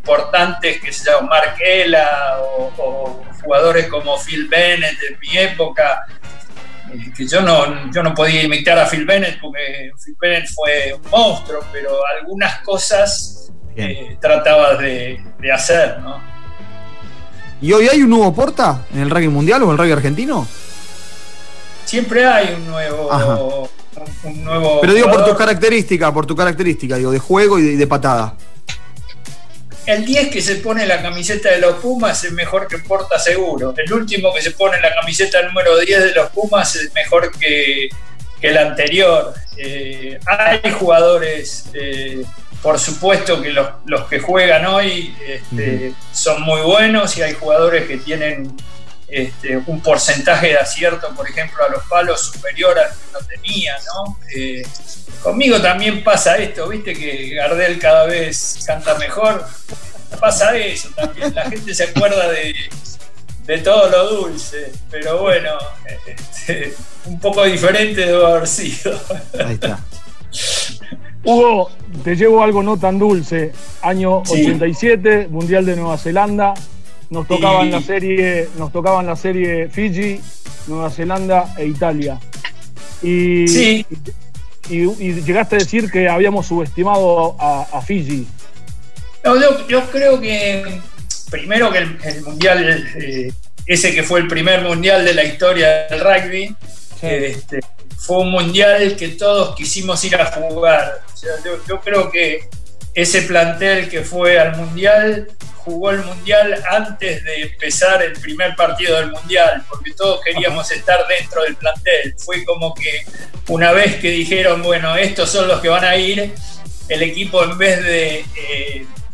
importantes 0.04 0.82
que 0.82 0.92
se 0.92 1.10
llaman 1.10 1.30
Markela 1.30 2.38
o, 2.42 2.70
o, 2.76 3.24
jugadores 3.42 3.88
como 3.88 4.18
Phil 4.18 4.48
Bennett 4.48 4.96
en 5.10 5.18
mi 5.18 5.36
época, 5.38 6.06
que 7.16 7.26
yo 7.26 7.40
no, 7.40 7.90
yo 7.90 8.02
no 8.02 8.14
podía 8.14 8.42
imitar 8.42 8.78
a 8.78 8.86
Phil 8.86 9.06
Bennett 9.06 9.40
porque 9.40 9.90
Phil 10.02 10.16
Bennett 10.20 10.46
fue 10.54 10.94
un 10.94 11.10
monstruo, 11.10 11.60
pero 11.72 11.90
algunas 12.18 12.60
cosas 12.60 13.50
eh, 13.76 14.16
trataba 14.20 14.76
de, 14.76 15.20
hacer, 15.52 15.98
¿no? 16.00 16.20
¿Y 17.60 17.72
hoy 17.72 17.88
hay 17.88 18.02
un 18.02 18.10
nuevo 18.10 18.34
Porta 18.34 18.84
en 18.92 19.00
el 19.00 19.10
rugby 19.10 19.28
mundial 19.28 19.62
o 19.62 19.66
en 19.66 19.72
el 19.72 19.78
rugby 19.78 19.92
argentino? 19.92 20.46
Siempre 21.84 22.26
hay 22.26 22.54
un 22.54 22.66
nuevo, 22.66 23.68
un 24.24 24.44
nuevo 24.44 24.80
Pero 24.80 24.94
digo 24.94 25.10
por 25.10 25.24
tu 25.24 25.34
característica, 25.34 26.12
por 26.12 26.26
tu 26.26 26.34
característica, 26.34 26.96
digo, 26.96 27.10
de 27.10 27.18
juego 27.18 27.58
y 27.58 27.76
de 27.76 27.86
patada 27.86 28.34
el 29.86 30.04
10 30.04 30.28
que 30.28 30.40
se 30.40 30.56
pone 30.56 30.86
la 30.86 31.02
camiseta 31.02 31.50
de 31.50 31.58
los 31.58 31.76
Pumas 31.76 32.24
es 32.24 32.32
mejor 32.32 32.66
que 32.68 32.78
Porta 32.78 33.18
seguro. 33.18 33.74
El 33.76 33.92
último 33.92 34.32
que 34.32 34.42
se 34.42 34.52
pone 34.52 34.80
la 34.80 34.94
camiseta 34.94 35.42
número 35.42 35.78
10 35.78 36.04
de 36.04 36.12
los 36.12 36.30
Pumas 36.30 36.74
es 36.76 36.92
mejor 36.94 37.30
que, 37.38 37.88
el 38.40 38.58
anterior. 38.58 39.34
Eh, 39.56 40.18
hay 40.26 40.70
jugadores, 40.72 41.66
eh, 41.72 42.24
por 42.62 42.78
supuesto 42.78 43.40
que 43.40 43.50
los, 43.50 43.68
que 44.10 44.18
juegan 44.18 44.66
hoy 44.66 45.14
este, 45.26 45.92
son 46.12 46.42
muy 46.42 46.60
buenos 46.60 47.16
y 47.16 47.22
hay 47.22 47.34
jugadores 47.34 47.86
que 47.86 47.96
tienen 47.96 48.54
este, 49.08 49.56
un 49.56 49.80
porcentaje 49.80 50.48
de 50.48 50.58
acierto, 50.58 51.14
por 51.14 51.28
ejemplo, 51.28 51.64
a 51.64 51.68
los 51.68 51.84
palos 51.84 52.20
superior 52.20 52.78
al 52.78 52.90
que 52.90 52.96
uno 53.10 53.18
tenía, 53.26 53.76
¿no? 53.86 54.18
Eh, 54.34 54.66
conmigo 55.22 55.60
también 55.60 56.02
pasa 56.02 56.36
esto, 56.36 56.68
viste 56.68 56.94
que 56.94 57.34
Gardel 57.34 57.78
cada 57.78 58.06
vez 58.06 58.64
canta 58.66 58.94
mejor. 58.96 59.44
Pasa 60.20 60.56
eso 60.56 60.88
también, 60.94 61.34
la 61.34 61.50
gente 61.50 61.74
se 61.74 61.84
acuerda 61.84 62.30
de, 62.30 63.58
todo 63.58 63.88
lo 63.90 64.22
dulce, 64.22 64.72
pero 64.90 65.22
bueno, 65.22 65.50
este, 66.06 66.74
un 67.04 67.20
poco 67.20 67.44
diferente 67.44 68.06
debe 68.06 68.24
haber 68.24 68.46
sido. 68.46 68.98
Ahí 69.38 69.54
está. 69.54 69.80
Hugo, 71.24 71.70
te 72.02 72.16
llevo 72.16 72.42
algo 72.42 72.62
no 72.62 72.78
tan 72.78 72.98
dulce. 72.98 73.52
Año 73.82 74.18
87, 74.18 75.28
Mundial 75.30 75.64
de 75.64 75.76
Nueva 75.76 75.96
Zelanda, 75.96 76.54
nos 77.10 77.26
tocaban 77.26 77.70
la 77.70 77.80
serie, 77.80 78.48
nos 78.58 78.72
tocaban 78.72 79.06
la 79.06 79.16
serie 79.16 79.68
Fiji, 79.68 80.20
Nueva 80.66 80.90
Zelanda 80.90 81.54
e 81.58 81.66
Italia. 81.66 82.18
Y, 83.02 83.46
sí. 83.48 83.86
y, 84.68 85.12
llegaste 85.22 85.56
a 85.56 85.58
decir 85.58 85.90
que 85.90 86.08
habíamos 86.08 86.46
subestimado 86.46 87.36
a, 87.38 87.80
Fiji. 87.82 88.26
yo, 89.68 89.82
creo 89.90 90.20
que 90.20 90.80
primero 91.30 91.70
que 91.70 91.78
el, 91.78 92.22
mundial, 92.22 92.92
eh, 92.96 93.32
ese 93.66 93.94
que 93.94 94.02
fue 94.02 94.20
el 94.20 94.28
primer 94.28 94.62
mundial 94.62 95.04
de 95.04 95.14
la 95.14 95.24
historia 95.24 95.86
del 95.88 96.00
rugby, 96.00 96.56
este, 97.02 97.60
fue 97.98 98.18
un 98.20 98.30
mundial 98.30 98.96
que 98.96 99.08
todos 99.08 99.54
quisimos 99.54 100.02
ir 100.04 100.16
a 100.16 100.26
jugar. 100.26 101.02
yo 101.68 101.80
creo 101.80 102.10
que 102.10 102.48
ese 102.94 103.22
plantel 103.22 103.88
que 103.88 104.02
fue 104.02 104.38
al 104.38 104.56
mundial 104.56 105.28
jugó 105.64 105.90
el 105.90 106.04
Mundial 106.04 106.62
antes 106.68 107.24
de 107.24 107.42
empezar 107.42 108.02
el 108.02 108.12
primer 108.12 108.54
partido 108.54 108.96
del 108.96 109.10
Mundial, 109.10 109.64
porque 109.68 109.92
todos 109.92 110.20
queríamos 110.22 110.70
estar 110.70 111.06
dentro 111.08 111.42
del 111.42 111.56
plantel. 111.56 112.14
Fue 112.18 112.44
como 112.44 112.74
que 112.74 113.04
una 113.48 113.72
vez 113.72 113.96
que 113.96 114.10
dijeron, 114.10 114.62
bueno, 114.62 114.94
estos 114.96 115.30
son 115.30 115.48
los 115.48 115.60
que 115.60 115.68
van 115.68 115.84
a 115.84 115.96
ir, 115.96 116.34
el 116.88 117.02
equipo 117.02 117.42
en 117.42 117.56
vez 117.56 117.82
de, 117.82 118.26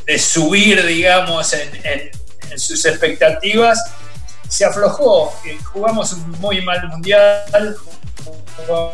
eh, 0.06 0.18
subir, 0.18 0.84
digamos, 0.84 1.52
en, 1.52 2.10
sus 2.56 2.84
expectativas, 2.84 3.78
se 4.48 4.64
aflojó. 4.64 5.32
Eh, 5.46 5.56
jugamos 5.72 6.12
un 6.12 6.32
muy 6.40 6.62
mal 6.62 6.88
Mundial, 6.88 7.76
con 8.66 8.90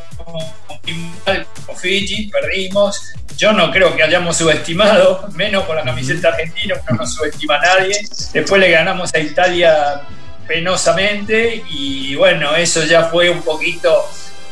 Fiji, 1.76 2.28
perdimos 2.28 3.14
yo 3.37 3.52
no 3.52 3.71
creo 3.71 3.95
que 3.95 4.02
hayamos 4.02 4.37
subestimado, 4.37 5.28
menos 5.35 5.64
con 5.64 5.76
la 5.76 5.85
camiseta 5.85 6.28
argentina, 6.28 6.75
no 6.88 6.97
nos 6.97 7.14
subestima 7.14 7.56
a 7.56 7.61
nadie. 7.61 8.00
Después 8.33 8.61
le 8.61 8.71
ganamos 8.71 9.12
a 9.14 9.18
Italia 9.18 10.02
penosamente 10.47 11.62
y 11.68 12.14
bueno, 12.14 12.56
eso 12.56 12.85
ya 12.85 13.04
fue 13.04 13.28
un 13.28 13.42
poquito 13.42 14.09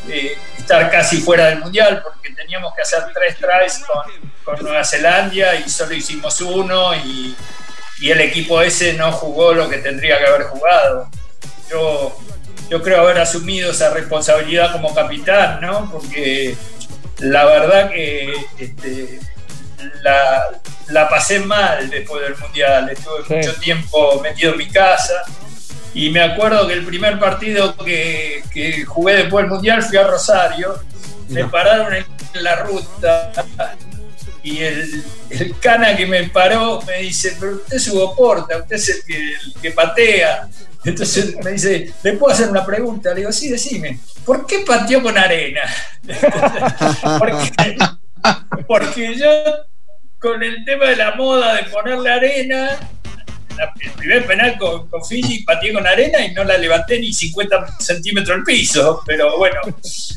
eh, 0.07 0.37
estar 0.57 0.91
casi 0.91 1.17
fuera 1.17 1.47
del 1.47 1.59
mundial 1.59 2.01
porque 2.03 2.35
teníamos 2.35 2.75
que 2.75 2.83
hacer 2.83 3.05
tres 3.13 3.37
tries 3.37 3.83
con, 3.85 4.25
Nueva 4.61 4.83
Zelanda 4.83 5.55
y 5.55 5.67
solo 5.67 5.95
hicimos 5.95 6.39
uno 6.41 6.93
y, 6.93 7.35
y, 7.99 8.11
el 8.11 8.21
equipo 8.21 8.61
ese 8.61 8.93
no 8.93 9.11
jugó 9.11 9.53
lo 9.53 9.67
que 9.67 9.77
tendría 9.77 10.19
que 10.19 10.27
haber 10.27 10.43
jugado. 10.43 11.09
Yo, 11.71 12.15
yo 12.69 12.81
creo 12.81 13.01
haber 13.01 13.19
asumido 13.19 13.71
esa 13.71 13.93
responsabilidad 13.93 14.71
como 14.71 14.93
capitán, 14.93 15.59
¿no? 15.61 15.89
Porque 15.91 16.55
la 17.19 17.45
verdad 17.45 17.91
que 17.91 18.33
este, 18.57 19.19
la, 20.01 21.09
pasé 21.09 21.39
mal 21.39 21.89
después 21.89 22.23
del 22.23 22.37
Mundial. 22.37 22.89
Estuve 22.89 23.37
mucho 23.37 23.55
tiempo 23.55 24.19
metido 24.21 24.53
en 24.53 24.57
mi 24.57 24.69
casa. 24.69 25.23
Y 25.93 26.09
me 26.09 26.21
acuerdo 26.21 26.67
que 26.67 26.73
el 26.73 26.85
primer 26.85 27.19
partido 27.19 27.75
que, 27.77 28.43
jugué 28.85 29.15
después 29.15 29.43
del 29.43 29.51
Mundial 29.51 29.81
fui 29.83 29.97
a 29.97 30.07
Rosario. 30.07 30.79
Me 31.29 31.45
pararon 31.45 31.93
en 31.95 32.43
la 32.43 32.55
ruta 32.57 33.31
y 34.45 34.59
el, 34.59 35.03
cana 35.59 35.97
que 35.97 36.05
me 36.05 36.23
paró 36.29 36.79
me 36.83 36.99
dice, 36.99 37.35
pero 37.39 37.55
usted 37.55 37.77
es 37.77 37.87
Hugo 37.87 38.15
Porta, 38.15 38.57
usted 38.57 38.75
es 38.75 39.03
el 39.07 39.53
que 39.59 39.71
patea. 39.71 40.47
Entonces 40.85 41.35
me 41.43 41.51
dice, 41.51 41.91
¿le 42.03 42.13
puedo 42.13 42.33
hacer 42.33 42.49
una 42.49 42.65
pregunta? 42.65 43.09
Le 43.09 43.21
digo, 43.21 43.31
sí, 43.31 43.49
decime, 43.49 43.99
¿por 44.23 44.45
qué 44.45 44.59
pateó 44.59 45.01
con 45.01 45.17
arena? 45.17 45.61
porque, 48.67 49.15
yo, 49.15 49.27
con 50.19 50.43
el 50.43 50.63
tema 50.63 50.85
de 50.85 50.95
la 50.95 51.15
moda 51.15 51.55
de 51.55 51.63
ponerle 51.63 52.11
arena, 52.11 52.69
el 53.57 53.91
primer 53.93 54.25
penal 54.25 54.57
con, 54.57 54.87
con, 54.89 55.03
Fiji 55.03 55.43
pateé 55.43 55.73
con 55.73 55.87
arena 55.87 56.25
y 56.25 56.33
no 56.33 56.43
la 56.43 56.57
levanté 56.57 56.99
ni 56.99 57.13
50 57.13 57.79
centímetros 57.79 58.37
al 58.37 58.43
piso. 58.43 59.01
Pero 59.05 59.37
bueno, 59.37 59.59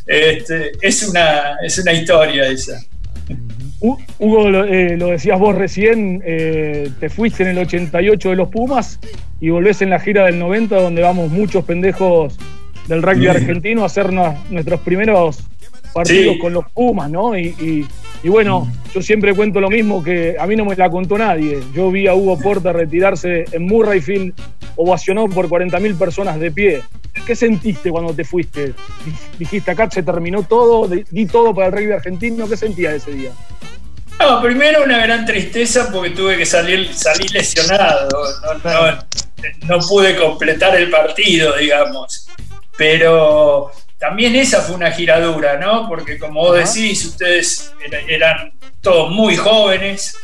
este, 0.06 0.72
es, 0.80 1.02
una, 1.04 1.56
es 1.62 1.78
una 1.78 1.92
historia 1.92 2.46
esa. 2.46 2.80
Hugo, 3.80 4.64
eh, 4.64 4.96
lo, 4.96 5.08
decías 5.08 5.38
vos 5.38 5.54
recién, 5.54 6.20
eh, 6.24 6.90
te 6.98 7.08
fuiste 7.08 7.44
en 7.44 7.50
el 7.50 7.58
88 7.58 8.30
de 8.30 8.36
los 8.36 8.48
Pumas 8.48 8.98
y 9.40 9.50
volvés 9.50 9.82
en 9.82 9.90
la 9.90 10.00
gira 10.00 10.24
del 10.26 10.38
90 10.38 10.80
donde 10.80 11.02
vamos 11.02 11.30
muchos 11.30 11.64
pendejos 11.64 12.36
del 12.88 13.02
rugby 13.02 13.28
argentino 13.28 13.84
a 13.84 13.86
hacer 13.86 14.12
nuestros 14.12 14.80
primeros 14.80 15.44
partidos 15.92 16.38
con 16.40 16.52
los 16.52 16.64
Pumas, 16.72 17.10
¿no? 17.10 17.38
Y, 17.38 17.86
Y 18.24 18.28
bueno, 18.28 18.68
yo 18.92 19.00
siempre 19.00 19.32
cuento 19.32 19.60
lo 19.60 19.70
mismo 19.70 20.02
que 20.02 20.34
a 20.40 20.46
mí 20.48 20.56
no 20.56 20.64
me 20.64 20.74
la 20.74 20.90
contó 20.90 21.16
nadie. 21.16 21.60
Yo 21.72 21.92
vi 21.92 22.08
a 22.08 22.14
Hugo 22.14 22.36
Porta 22.36 22.72
retirarse 22.72 23.44
en 23.52 23.62
Murrayfield, 23.62 24.34
ovacionado 24.74 25.28
por 25.28 25.48
40.000 25.48 25.96
personas 25.96 26.40
de 26.40 26.50
pie. 26.50 26.82
¿Qué 27.24 27.36
sentiste 27.36 27.90
cuando 27.90 28.12
te 28.12 28.24
fuiste? 28.24 28.74
Dijiste, 29.38 29.70
acá 29.70 29.88
se 29.88 30.02
terminó 30.02 30.42
todo, 30.42 30.88
di 30.88 31.26
todo 31.26 31.54
para 31.54 31.68
el 31.68 31.72
rugby 31.74 31.92
argentino. 31.92 32.48
¿Qué 32.48 32.56
sentías 32.56 32.94
ese 32.94 33.12
día? 33.12 33.30
No, 34.18 34.42
primero 34.42 34.82
una 34.82 34.98
gran 34.98 35.24
tristeza 35.24 35.90
porque 35.92 36.10
tuve 36.10 36.36
que 36.36 36.46
salir, 36.46 36.92
salir 36.92 37.30
lesionado. 37.30 38.08
No, 39.66 39.78
pude 39.80 40.16
completar 40.16 40.76
el 40.76 40.90
partido, 40.90 41.56
digamos. 41.56 42.28
Pero 42.76 43.70
también 43.98 44.34
esa 44.36 44.60
fue 44.60 44.76
una 44.76 44.90
giradura, 44.90 45.58
¿no? 45.58 45.88
Porque 45.88 46.18
como 46.18 46.40
vos 46.40 46.56
decís, 46.56 47.04
ustedes 47.04 47.72
eran 48.08 48.52
todos 48.80 49.10
muy 49.10 49.36
jóvenes. 49.36 50.16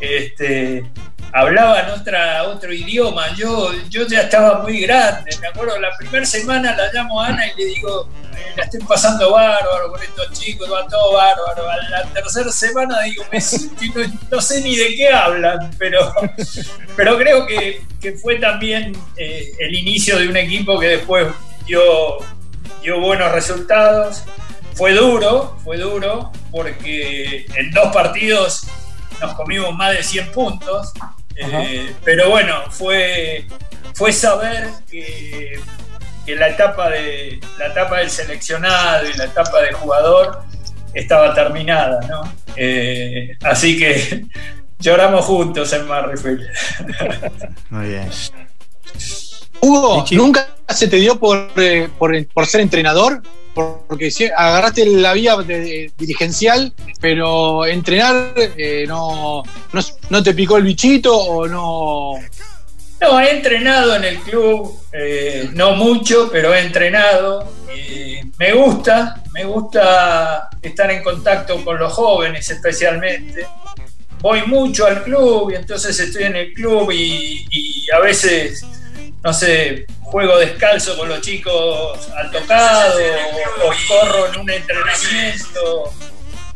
Este, 0.00 0.84
hablaban 1.32 1.90
otra, 1.90 2.44
otro 2.44 2.72
idioma. 2.72 3.34
Yo, 3.34 3.72
yo 3.88 4.06
ya 4.06 4.22
estaba 4.22 4.62
muy 4.62 4.80
grande. 4.80 5.30
Me 5.40 5.48
acuerdo, 5.48 5.78
la 5.80 5.90
primera 5.96 6.26
semana 6.26 6.76
la 6.76 6.92
llamo 6.92 7.20
a 7.20 7.28
Ana 7.28 7.46
y 7.46 7.56
le 7.56 7.64
digo, 7.66 8.08
eh, 8.36 8.52
la 8.56 8.64
estoy 8.64 8.80
pasando 8.80 9.32
bárbaro 9.32 9.90
con 9.90 10.02
estos 10.02 10.30
chicos, 10.32 10.70
va 10.70 10.86
todo 10.86 11.14
bárbaro. 11.14 11.64
La 11.90 12.04
tercera 12.12 12.50
semana 12.50 13.02
digo, 13.02 13.24
me 13.32 13.38
no, 14.30 14.40
sé 14.40 14.60
ni 14.60 14.76
de 14.76 14.94
qué 14.94 15.08
hablan, 15.08 15.70
pero, 15.78 16.12
pero 16.96 17.16
creo 17.18 17.46
que, 17.46 17.82
fue 18.20 18.36
también 18.36 18.96
eh, 19.16 19.52
el 19.60 19.74
inicio 19.74 20.18
de 20.18 20.28
un 20.28 20.36
equipo 20.36 20.78
que 20.78 20.88
después 20.88 21.28
dio, 21.66 22.18
dio 22.82 23.00
buenos 23.00 23.30
resultados. 23.32 24.24
Fue 24.74 24.92
duro, 24.92 25.56
fue 25.62 25.76
duro, 25.76 26.32
porque 26.50 27.46
en 27.54 27.70
dos 27.70 27.92
partidos 27.92 28.66
nos 29.20 29.34
comimos 29.34 29.74
más 29.76 29.92
de 29.96 30.02
100 30.02 30.32
puntos, 30.32 30.92
eh, 31.36 31.94
pero 32.04 32.30
bueno, 32.30 32.70
fue, 32.70 33.46
fue 33.94 34.12
saber 34.12 34.68
que, 34.90 35.60
la, 36.26 36.48
etapa 36.48 36.90
de, 36.90 37.40
la 37.58 37.66
etapa 37.66 37.98
del 37.98 38.10
seleccionado 38.10 39.08
y 39.08 39.12
la 39.14 39.24
etapa 39.24 39.60
de 39.62 39.72
jugador 39.72 40.42
estaba 40.94 41.34
terminada, 41.34 42.00
¿no? 42.08 42.22
Eh, 42.56 43.36
así 43.42 43.78
que 43.78 44.26
lloramos 44.78 45.24
juntos 45.24 45.72
en 45.72 45.86
Marrifield. 45.86 46.48
Muy 47.70 47.88
bien. 47.88 48.10
Hugo, 49.62 50.04
¿nunca 50.10 50.56
se 50.68 50.88
te 50.88 50.96
dio 50.96 51.18
por, 51.18 51.50
eh, 51.56 51.88
por 51.96 52.46
ser 52.46 52.60
entrenador? 52.60 53.22
porque 53.54 54.10
agarraste 54.34 54.86
la 54.86 55.12
vía 55.12 55.36
dirigencial, 55.98 56.72
pero 57.02 57.66
entrenar 57.66 58.32
eh, 58.56 58.86
no, 58.88 59.42
no, 60.08 60.22
te 60.22 60.32
picó 60.32 60.56
el 60.56 60.64
bichito 60.64 61.14
o 61.14 61.46
no. 61.46 62.14
No, 63.00 63.20
he 63.20 63.30
entrenado 63.30 63.96
en 63.96 64.04
el 64.04 64.18
club, 64.20 64.80
eh, 64.92 65.50
no 65.52 65.72
mucho, 65.72 66.30
pero 66.32 66.54
he 66.54 66.60
entrenado. 66.60 67.52
me 68.38 68.52
gusta, 68.54 69.22
me 69.34 69.44
gusta 69.44 70.48
estar 70.62 70.90
en 70.90 71.02
contacto 71.02 71.62
con 71.62 71.78
los 71.78 71.92
jóvenes 71.92 72.48
especialmente. 72.48 73.46
Voy 74.20 74.46
mucho 74.46 74.86
al 74.86 75.02
club 75.02 75.50
y 75.50 75.56
entonces 75.56 75.98
estoy 76.00 76.22
en 76.22 76.36
el 76.36 76.54
club 76.54 76.90
y 76.90 77.86
a 77.94 77.98
veces, 77.98 78.64
no 79.22 79.32
sé, 79.32 79.86
juego 80.02 80.38
descalzo 80.38 80.96
con 80.96 81.08
los 81.08 81.20
chicos 81.20 82.08
al 82.16 82.30
tocado 82.30 82.98
o, 83.64 83.70
corro 83.88 84.32
en 84.32 84.40
un 84.40 84.50
entrenamiento 84.50 85.92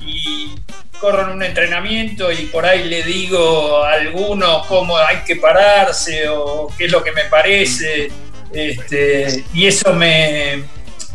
y 0.01 0.55
corro 0.99 1.23
en 1.23 1.31
un 1.31 1.43
entrenamiento 1.43 2.33
y 2.33 2.47
por 2.47 2.67
ahí 2.67 2.85
le 2.85 3.03
digo 3.03 3.85
a 3.85 3.93
alguno 3.93 4.65
cómo 4.67 4.97
hay 4.97 5.19
que 5.19 5.37
pararse 5.37 6.29
o 6.29 6.73
qué 6.77 6.87
es 6.87 6.93
lo 6.93 7.05
que 7.05 7.13
me 7.13 7.25
parece 7.25 8.11
este, 8.53 9.45
y 9.53 9.67
eso 9.67 9.93
me 9.93 10.65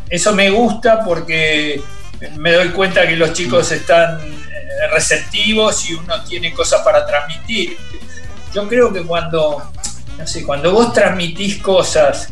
eso 0.10 0.34
me 0.34 0.50
gusta 0.50 1.03
porque 1.03 1.82
me 2.38 2.52
doy 2.52 2.69
cuenta 2.69 3.08
que 3.08 3.15
los 3.15 3.34
chicos 3.34 3.71
están 3.71 4.19
eh, 4.21 4.88
receptivos 4.91 5.89
y 5.89 5.93
uno 5.93 6.23
tiene 6.25 6.54
cosas 6.54 6.82
para 6.82 7.06
transmitir. 7.06 7.78
Yo 8.54 8.67
creo 8.67 8.91
que 8.91 9.02
cuando 9.04 9.71
cuando 10.45 10.71
vos 10.71 10.93
transmitís 10.93 11.62
cosas 11.62 12.31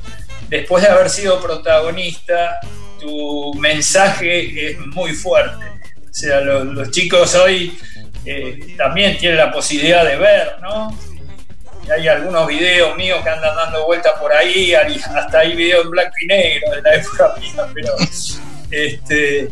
después 0.50 0.84
de 0.84 0.90
haber 0.90 1.10
sido 1.10 1.40
protagonista, 1.40 2.60
tu 3.00 3.54
mensaje 3.56 4.72
es 4.72 4.80
muy 4.80 5.14
fuerte. 5.14 5.66
O 5.98 6.14
sea, 6.14 6.42
los, 6.42 6.92
chicos 6.92 7.36
hoy 7.36 7.78
eh, 8.26 8.76
también 8.78 9.18
tienen 9.18 9.38
la 9.38 9.52
posibilidad 9.52 10.06
de 10.06 10.18
ver, 10.18 10.56
¿no? 10.62 10.98
hay 11.92 12.08
algunos 12.08 12.48
videos 12.48 12.96
míos 12.98 13.20
que 13.24 13.30
andan 13.30 13.56
dando 13.56 13.86
vueltas 13.86 14.14
por 14.20 14.32
ahí, 14.32 14.74
hasta 14.74 15.40
hay 15.40 15.56
videos 15.56 15.86
en 15.86 15.92
blanco 15.92 16.14
y 16.22 16.28
negro 16.28 16.72
de 16.76 16.82
la 16.82 16.96
época 16.96 17.34
mía, 17.40 17.66
pero 17.74 17.96
este, 18.72 19.50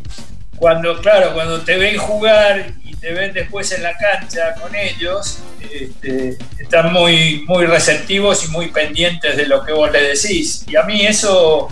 cuando, 0.58 1.00
claro, 1.02 1.34
cuando 1.34 1.62
te 1.62 1.78
ven 1.78 1.98
jugar 1.98 2.74
y 2.98 3.00
te 3.00 3.14
ven 3.14 3.34
después 3.34 3.72
en 3.72 3.84
la 3.84 3.96
cancha 3.98 4.56
con 4.62 4.74
ellos, 4.76 5.40
este, 5.72 6.38
están 6.60 6.94
muy, 6.94 7.44
muy 7.48 7.66
receptivos 7.66 8.46
y 8.46 8.50
muy 8.50 8.68
pendientes 8.68 9.36
de 9.38 9.48
lo 9.48 9.64
que 9.64 9.74
vos 9.74 9.92
le 9.92 10.02
decís. 10.02 10.64
Y 10.68 10.76
a 10.76 10.84
mí 10.84 11.06
eso, 11.06 11.68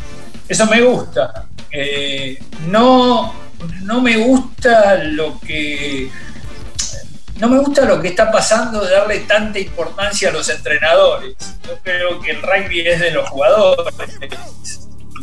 eso 0.47 0.65
me 0.67 0.81
gusta. 0.81 1.47
Eh, 1.71 2.39
no, 2.67 3.33
no 3.81 4.01
me 4.01 4.17
gusta 4.17 4.95
lo 5.03 5.39
que. 5.39 6.09
No 7.37 7.49
me 7.49 7.59
gusta 7.59 7.83
lo 7.83 8.01
que 8.01 8.07
está 8.09 8.31
pasando 8.31 8.85
de 8.85 8.91
darle 8.91 9.19
tanta 9.19 9.59
importancia 9.59 10.29
a 10.29 10.31
los 10.31 10.47
entrenadores. 10.47 11.35
Yo 11.67 11.77
creo 11.83 12.21
que 12.21 12.31
el 12.31 12.41
rugby 12.41 12.87
es 12.87 13.01
de 13.01 13.11
los 13.11 13.27
jugadores, 13.29 13.85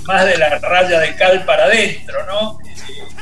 más 0.04 0.26
de 0.26 0.36
la 0.36 0.58
raya 0.58 1.00
de 1.00 1.16
cal 1.16 1.42
para 1.46 1.64
adentro, 1.64 2.26
¿no? 2.26 2.58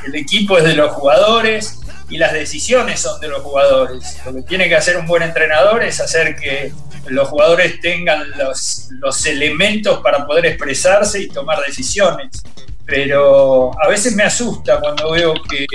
el 0.07 0.14
equipo 0.14 0.59
es 0.59 0.64
de 0.64 0.75
los 0.75 0.93
jugadores 0.93 1.81
y 2.11 2.18
las 2.18 2.33
decisiones 2.33 3.01
son 3.01 3.20
de 3.20 3.29
los 3.29 3.42
jugadores. 3.42 4.18
Lo 4.27 4.35
que 4.35 4.42
tiene 4.42 4.68
que 4.68 4.77
hacer 4.77 4.96
un 4.96 5.07
buen 5.07 5.23
entrenador 5.23 5.83
es 5.83 6.01
hacer 6.01 6.37
que 6.37 6.73
los 7.07 7.29
jugadores 7.29 7.81
tengan 7.81 8.31
los, 8.37 8.88
los 8.99 9.25
elementos 9.27 10.01
para 10.01 10.27
poder 10.27 10.46
expresarse 10.46 11.23
y 11.23 11.29
tomar 11.29 11.61
decisiones. 11.64 12.42
Pero 12.85 13.70
a 13.81 13.88
veces 13.88 14.14
me 14.16 14.25
asusta 14.25 14.81
cuando 14.81 15.12
veo 15.12 15.35
que 15.49 15.66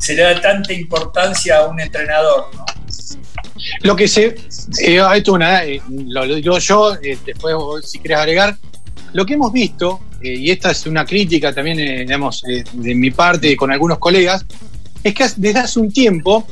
se 0.00 0.14
le 0.14 0.22
da 0.22 0.40
tanta 0.40 0.72
importancia 0.72 1.58
a 1.58 1.68
un 1.68 1.80
entrenador. 1.80 2.46
Lo 3.82 3.94
que 3.94 4.08
se. 4.08 4.36
Eh, 4.80 5.00
una, 5.28 5.64
eh, 5.64 5.80
lo, 5.88 6.24
digo 6.24 6.58
yo, 6.58 6.94
eh, 6.94 7.18
después 7.24 7.54
si 7.84 7.98
quieres 7.98 8.18
agregar, 8.18 8.56
lo 9.12 9.26
que 9.26 9.34
hemos 9.34 9.52
visto, 9.52 10.00
eh, 10.22 10.34
y 10.34 10.50
esta 10.50 10.70
es 10.70 10.86
una 10.86 11.04
crítica 11.04 11.52
también, 11.52 11.76
digamos, 11.76 12.42
de 12.42 12.94
mi 12.94 13.10
parte 13.10 13.56
con 13.56 13.70
algunos 13.70 13.98
colegas, 13.98 14.44
es 15.02 15.14
que 15.14 15.24
desde 15.36 15.58
hace 15.58 15.80
un 15.80 15.92
tiempo 15.92 16.46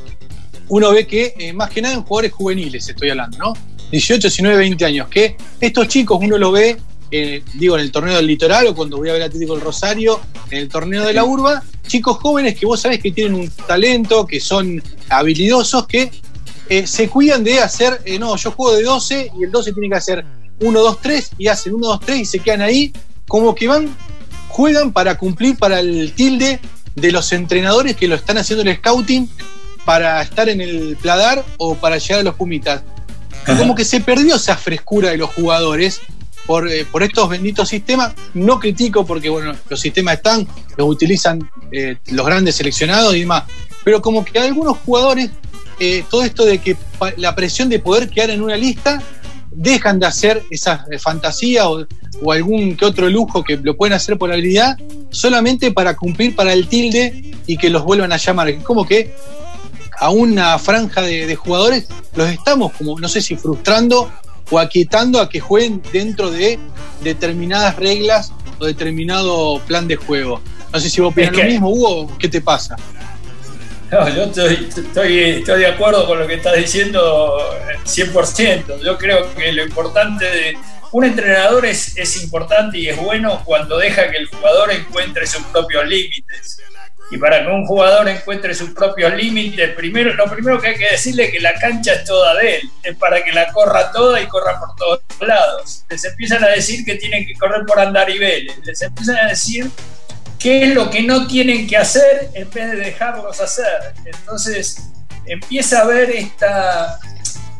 uno 0.69 0.91
ve 0.91 1.07
que, 1.07 1.33
eh, 1.37 1.53
más 1.53 1.69
que 1.69 1.81
nada 1.81 1.95
en 1.95 2.03
jugadores 2.03 2.31
juveniles 2.31 2.87
estoy 2.87 3.09
hablando, 3.09 3.37
¿no? 3.37 3.53
18, 3.91 4.27
19, 4.27 4.57
20 4.57 4.85
años, 4.85 5.07
que 5.09 5.35
estos 5.59 5.87
chicos 5.87 6.19
uno 6.21 6.37
lo 6.37 6.51
ve, 6.51 6.77
eh, 7.11 7.43
digo, 7.55 7.75
en 7.75 7.81
el 7.81 7.91
torneo 7.91 8.15
del 8.15 8.27
litoral 8.27 8.67
o 8.67 8.75
cuando 8.75 8.97
voy 8.97 9.09
a 9.09 9.13
ver 9.13 9.23
Atlético 9.23 9.55
del 9.55 9.63
Rosario, 9.63 10.19
en 10.51 10.59
el 10.59 10.69
torneo 10.69 11.03
de 11.05 11.13
la 11.13 11.23
urba, 11.23 11.63
chicos 11.87 12.17
jóvenes 12.17 12.57
que 12.57 12.67
vos 12.67 12.79
sabés 12.79 12.99
que 12.99 13.11
tienen 13.11 13.33
un 13.33 13.49
talento, 13.49 14.27
que 14.27 14.39
son 14.39 14.81
habilidosos, 15.09 15.87
que 15.87 16.11
eh, 16.69 16.85
se 16.85 17.09
cuidan 17.09 17.43
de 17.43 17.61
hacer, 17.61 18.03
no, 18.19 18.35
yo 18.35 18.51
juego 18.51 18.77
de 18.77 18.83
12 18.83 19.31
y 19.39 19.43
el 19.43 19.51
12 19.51 19.73
tiene 19.73 19.89
que 19.89 19.95
hacer 19.95 20.23
1, 20.59 20.79
2, 20.79 21.01
3 21.01 21.31
y 21.39 21.47
hacen 21.47 21.73
1, 21.73 21.87
2, 21.87 21.99
3 22.01 22.19
y 22.19 22.25
se 22.25 22.39
quedan 22.39 22.61
ahí, 22.61 22.93
como 23.27 23.55
que 23.55 23.67
van, 23.67 23.89
juegan 24.49 24.93
para 24.93 25.17
cumplir 25.17 25.57
para 25.57 25.79
el 25.79 26.13
tilde 26.13 26.59
de 26.99 27.11
los 27.11 27.31
entrenadores 27.31 27.95
que 27.95 28.07
lo 28.07 28.15
están 28.15 28.37
haciendo 28.37 28.69
el 28.69 28.77
scouting 28.77 29.29
para 29.85 30.21
estar 30.21 30.49
en 30.49 30.61
el 30.61 30.97
Pladar 31.01 31.43
o 31.57 31.75
para 31.75 31.97
llegar 31.97 32.19
a 32.19 32.23
los 32.23 32.35
Pumitas. 32.35 32.83
Como 33.45 33.73
que 33.73 33.85
se 33.85 34.01
perdió 34.01 34.35
esa 34.35 34.55
frescura 34.55 35.09
de 35.09 35.17
los 35.17 35.31
jugadores 35.31 36.01
por, 36.45 36.67
eh, 36.67 36.85
por 36.85 37.03
estos 37.03 37.29
benditos 37.29 37.69
sistemas. 37.69 38.13
No 38.33 38.59
critico 38.59 39.05
porque, 39.05 39.29
bueno, 39.29 39.55
los 39.69 39.79
sistemas 39.79 40.15
están, 40.15 40.47
los 40.77 40.87
utilizan 40.87 41.49
eh, 41.71 41.97
los 42.07 42.25
grandes 42.25 42.55
seleccionados 42.55 43.15
y 43.15 43.21
demás. 43.21 43.43
Pero 43.83 44.01
como 44.01 44.23
que 44.23 44.39
algunos 44.39 44.77
jugadores, 44.79 45.31
eh, 45.79 46.03
todo 46.09 46.23
esto 46.23 46.45
de 46.45 46.59
que 46.59 46.77
la 47.17 47.33
presión 47.33 47.69
de 47.69 47.79
poder 47.79 48.09
quedar 48.09 48.29
en 48.29 48.41
una 48.41 48.57
lista, 48.57 49.01
dejan 49.51 49.99
de 49.99 50.05
hacer 50.05 50.43
esa 50.49 50.85
fantasía 50.99 51.69
o, 51.69 51.85
o 52.21 52.31
algún 52.31 52.75
que 52.75 52.85
otro 52.85 53.09
lujo 53.09 53.43
que 53.43 53.57
lo 53.57 53.75
pueden 53.75 53.93
hacer 53.93 54.17
por 54.17 54.31
habilidad 54.31 54.77
solamente 55.09 55.71
para 55.71 55.95
cumplir 55.95 56.35
para 56.35 56.53
el 56.53 56.67
tilde 56.67 57.33
y 57.45 57.57
que 57.57 57.69
los 57.69 57.83
vuelvan 57.83 58.11
a 58.11 58.17
llamar. 58.17 58.49
Es 58.49 58.63
como 58.63 58.85
que 58.85 59.13
a 59.99 60.09
una 60.09 60.57
franja 60.59 61.01
de, 61.01 61.35
jugadores 61.35 61.87
los 62.15 62.29
estamos 62.29 62.71
como, 62.73 62.97
no 62.99 63.09
sé 63.09 63.21
si 63.21 63.35
frustrando 63.35 64.09
o 64.49 64.59
aquietando 64.59 65.19
a 65.19 65.29
que 65.29 65.39
jueguen 65.39 65.81
dentro 65.91 66.31
de 66.31 66.57
determinadas 67.03 67.75
reglas 67.75 68.31
o 68.59 68.65
determinado 68.65 69.59
plan 69.67 69.87
de 69.87 69.95
juego. 69.95 70.41
No 70.71 70.79
sé 70.79 70.89
si 70.89 71.01
vos 71.01 71.11
opinas 71.11 71.35
lo 71.35 71.43
mismo, 71.43 71.69
Hugo, 71.69 72.17
¿qué 72.17 72.29
te 72.29 72.41
pasa? 72.41 72.75
No, 73.91 74.07
yo 74.07 74.25
estoy, 74.25 74.69
estoy, 74.69 75.19
estoy 75.19 75.61
de 75.61 75.67
acuerdo 75.67 76.05
con 76.05 76.19
lo 76.19 76.27
que 76.27 76.35
estás 76.35 76.55
diciendo 76.55 77.39
100%. 77.85 78.83
Yo 78.83 78.97
creo 78.99 79.33
que 79.33 79.51
lo 79.51 79.63
importante 79.63 80.25
de 80.25 80.57
un 80.91 81.05
entrenador 81.05 81.65
es, 81.65 81.97
es 81.97 82.21
importante 82.23 82.77
y 82.77 82.87
es 82.87 82.97
bueno 82.97 83.41
cuando 83.45 83.77
deja 83.77 84.11
que 84.11 84.17
el 84.17 84.27
jugador 84.27 84.71
encuentre 84.71 85.25
sus 85.25 85.43
propios 85.47 85.87
límites. 85.87 86.61
Y 87.11 87.17
para 87.17 87.41
que 87.41 87.47
un 87.47 87.65
jugador 87.65 88.07
encuentre 88.07 88.53
sus 88.53 88.69
propios 88.71 89.11
límites, 89.15 89.73
primero, 89.75 90.13
lo 90.13 90.29
primero 90.29 90.61
que 90.61 90.67
hay 90.67 90.77
que 90.77 90.91
decirle 90.91 91.25
es 91.25 91.31
que 91.31 91.39
la 91.39 91.55
cancha 91.55 91.93
es 91.93 92.03
toda 92.03 92.35
de 92.35 92.57
él, 92.57 92.69
es 92.83 92.95
para 92.95 93.23
que 93.23 93.31
la 93.31 93.51
corra 93.51 93.91
toda 93.91 94.21
y 94.21 94.27
corra 94.27 94.59
por 94.59 94.75
todos 94.75 95.01
lados. 95.21 95.85
Les 95.89 96.05
empiezan 96.05 96.43
a 96.43 96.49
decir 96.49 96.85
que 96.85 96.95
tienen 96.95 97.25
que 97.25 97.33
correr 97.33 97.65
por 97.65 97.79
andariveles, 97.79 98.59
les 98.63 98.81
empiezan 98.83 99.17
a 99.17 99.29
decir 99.29 99.71
qué 100.39 100.63
es 100.63 100.73
lo 100.73 100.89
que 100.89 101.03
no 101.03 101.27
tienen 101.27 101.67
que 101.67 101.77
hacer 101.77 102.29
en 102.33 102.49
vez 102.49 102.71
de 102.71 102.77
dejarlos 102.77 103.39
hacer. 103.39 103.93
Entonces 104.05 104.89
empieza 105.25 105.81
a 105.81 105.85
ver 105.85 106.09
esta... 106.11 106.99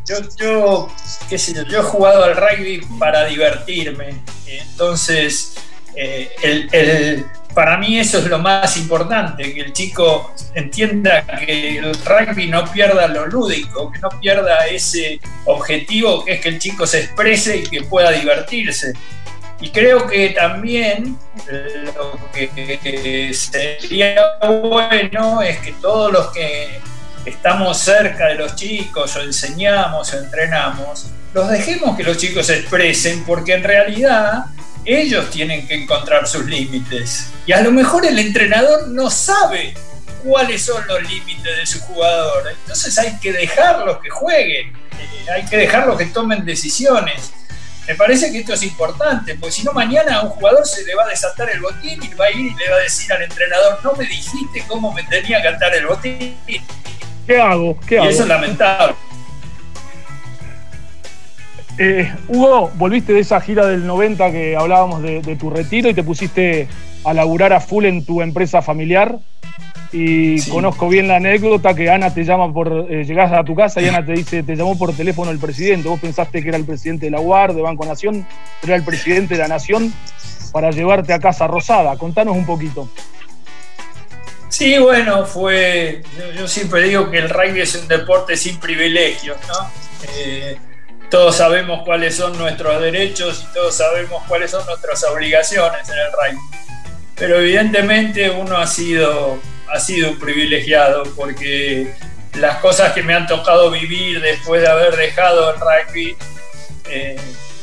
Yo, 0.07 0.15
yo, 0.39 0.91
qué 1.29 1.37
sé 1.37 1.53
yo, 1.53 1.79
he 1.79 1.83
jugado 1.83 2.23
al 2.23 2.35
rugby 2.35 2.81
para 2.97 3.25
divertirme. 3.25 4.15
Entonces, 4.47 5.53
eh, 5.95 6.31
el, 6.41 7.25
para 7.53 7.77
mí 7.77 7.99
eso 7.99 8.19
es 8.19 8.25
lo 8.25 8.39
más 8.39 8.77
importante, 8.77 9.53
que 9.53 9.61
el 9.61 9.73
chico 9.73 10.33
entienda 10.55 11.25
que 11.45 11.77
el 11.77 11.93
rugby 11.93 12.47
no 12.47 12.71
pierda 12.71 13.07
lo 13.07 13.25
lúdico, 13.25 13.91
que 13.91 13.99
no 13.99 14.09
pierda 14.19 14.65
ese 14.67 15.19
objetivo 15.45 16.23
que 16.23 16.33
es 16.33 16.41
que 16.41 16.49
el 16.49 16.59
chico 16.59 16.87
se 16.87 17.01
exprese 17.01 17.57
y 17.57 17.63
que 17.63 17.83
pueda 17.83 18.11
divertirse. 18.11 18.93
Y 19.61 19.71
creo 19.71 20.07
que 20.07 20.29
también 20.29 21.17
lo 21.95 22.19
que 22.31 23.33
sería 23.33 24.15
bueno 24.39 25.41
es 25.41 25.57
que 25.59 25.73
todos 25.73 26.11
los 26.11 26.27
que 26.31 26.79
estamos 27.25 27.77
cerca 27.77 28.27
de 28.27 28.35
los 28.35 28.55
chicos 28.55 29.15
o 29.17 29.21
enseñamos 29.21 30.13
o 30.13 30.17
entrenamos, 30.17 31.07
los 31.33 31.49
dejemos 31.49 31.95
que 31.97 32.03
los 32.03 32.17
chicos 32.17 32.47
se 32.47 32.59
expresen 32.59 33.23
porque 33.25 33.53
en 33.53 33.63
realidad 33.63 34.45
ellos 34.85 35.29
tienen 35.29 35.67
que 35.67 35.75
encontrar 35.75 36.27
sus 36.27 36.45
límites. 36.45 37.31
Y 37.45 37.51
a 37.51 37.61
lo 37.61 37.71
mejor 37.71 38.05
el 38.05 38.17
entrenador 38.17 38.87
no 38.87 39.09
sabe 39.09 39.73
cuáles 40.23 40.63
son 40.63 40.85
los 40.87 41.01
límites 41.03 41.57
de 41.57 41.65
su 41.65 41.79
jugador. 41.81 42.43
Entonces 42.61 42.97
hay 42.97 43.17
que 43.19 43.31
dejarlos 43.31 43.99
que 43.99 44.09
jueguen, 44.09 44.69
eh, 44.69 45.31
hay 45.31 45.45
que 45.45 45.57
dejarlos 45.57 45.97
que 45.97 46.05
tomen 46.05 46.45
decisiones. 46.45 47.33
Me 47.89 47.95
parece 47.95 48.31
que 48.31 48.41
esto 48.41 48.53
es 48.53 48.61
importante, 48.61 49.33
porque 49.33 49.51
si 49.51 49.63
no 49.63 49.73
mañana 49.73 50.17
a 50.17 50.21
un 50.21 50.29
jugador 50.29 50.63
se 50.63 50.85
le 50.85 50.93
va 50.93 51.05
a 51.05 51.07
desatar 51.07 51.49
el 51.49 51.59
botín 51.59 51.99
y 52.03 52.13
va 52.13 52.25
a 52.25 52.29
ir 52.29 52.37
y 52.37 52.55
le 52.55 52.69
va 52.69 52.75
a 52.75 52.81
decir 52.81 53.11
al 53.11 53.23
entrenador, 53.23 53.79
no 53.83 53.93
me 53.93 54.05
dijiste 54.05 54.63
cómo 54.67 54.93
me 54.93 55.01
tenía 55.05 55.41
que 55.41 55.47
atar 55.47 55.73
el 55.73 55.87
botín. 55.87 56.35
¿Qué 57.25 57.41
hago? 57.41 57.79
¿Qué 57.87 57.95
y 57.95 58.07
eso 58.07 58.21
es 58.21 58.27
lamentable. 58.27 58.93
Eh, 61.79 62.13
Hugo, 62.27 62.69
volviste 62.75 63.11
de 63.11 63.21
esa 63.21 63.41
gira 63.41 63.65
del 63.65 63.87
90 63.87 64.31
que 64.33 64.55
hablábamos 64.55 65.01
de, 65.01 65.23
de, 65.23 65.35
tu 65.35 65.49
retiro 65.49 65.89
y 65.89 65.95
te 65.95 66.03
pusiste 66.03 66.67
a 67.03 67.13
laburar 67.15 67.53
a 67.53 67.59
full 67.59 67.85
en 67.85 68.05
tu 68.05 68.21
empresa 68.21 68.61
familiar 68.61 69.17
y 69.91 70.47
conozco 70.49 70.87
bien 70.87 71.07
la 71.07 71.15
anécdota 71.15 71.73
que 71.73 71.89
Ana 71.89 72.13
te 72.13 72.23
llama 72.23 72.53
por, 72.53 72.87
eh, 72.89 73.03
llegás 73.03 73.31
a 73.31 73.43
tu 73.43 73.55
casa 73.55 73.81
y 73.81 73.87
Ana 73.87 74.05
te 74.05 74.11
dice, 74.11 74.43
te 74.43 74.55
llamó 74.55 74.77
por 74.77 74.93
teléfono 74.93 75.31
el 75.31 75.39
presidente, 75.39 75.89
vos 75.89 75.99
pensaste 75.99 76.43
que 76.43 76.49
era 76.49 76.57
el 76.57 76.65
presidente 76.65 77.05
de 77.07 77.11
la 77.11 77.19
UAR, 77.19 77.53
de 77.53 77.61
Banco 77.61 77.85
Nación, 77.85 78.27
era 78.61 78.75
el 78.75 78.83
presidente 78.83 79.33
de 79.33 79.39
la 79.39 79.47
Nación 79.47 79.91
para 80.51 80.69
llevarte 80.71 81.13
a 81.13 81.19
Casa 81.19 81.47
Rosada. 81.47 81.97
Contanos 81.97 82.35
un 82.35 82.45
poquito. 82.45 82.87
Sí, 84.49 84.77
bueno, 84.77 85.25
fue, 85.25 86.01
yo, 86.37 86.47
siempre 86.47 86.83
digo 86.83 87.09
que 87.09 87.19
el 87.19 87.29
rugby 87.29 87.61
es 87.61 87.75
un 87.75 87.87
deporte 87.87 88.35
sin 88.35 88.59
privilegios, 88.59 89.37
¿no? 89.47 89.71
Eh, 90.17 90.57
todos 91.09 91.35
sabemos 91.37 91.81
cuáles 91.85 92.15
son 92.15 92.37
nuestros 92.37 92.81
derechos 92.81 93.43
y 93.43 93.53
todos 93.53 93.75
sabemos 93.75 94.23
cuáles 94.27 94.51
son 94.51 94.65
nuestras 94.65 95.03
obligaciones 95.05 95.87
en 95.89 95.95
el 95.97 96.11
rugby. 96.11 96.41
Pero 97.15 97.39
evidentemente 97.39 98.29
uno 98.29 98.57
ha 98.57 98.67
sido 98.67 99.39
ha 99.71 99.79
sido 99.79 100.11
un 100.11 100.19
privilegiado 100.19 101.03
porque 101.15 101.93
las 102.35 102.57
cosas 102.57 102.93
que 102.93 103.03
me 103.03 103.13
han 103.13 103.27
tocado 103.27 103.71
vivir 103.71 104.21
después 104.21 104.61
de 104.61 104.67
haber 104.67 104.95
dejado 104.95 105.53
el 105.53 105.59
rugby, 105.59 106.15
eh, 106.89 107.17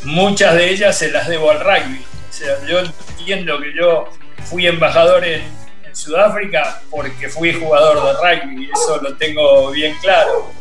muchas 0.05 0.55
de 0.55 0.71
ellas 0.71 0.97
se 0.97 1.11
las 1.11 1.29
debo 1.29 1.51
al 1.51 1.61
rugby. 1.61 2.05
O 2.29 2.33
sea, 2.33 2.57
yo 2.67 2.81
entiendo 2.81 3.61
que 3.61 3.73
yo 3.75 4.09
fui 4.45 4.67
embajador 4.67 5.25
en, 5.25 5.57
Sudáfrica 5.97 6.83
porque 6.91 7.31
fui 7.31 7.55
jugador 7.55 7.97
de 8.05 8.13
rugby, 8.13 8.71
eso 8.71 9.01
lo 9.01 9.17
tengo 9.17 9.71
bien 9.71 9.97
claro. 10.03 10.53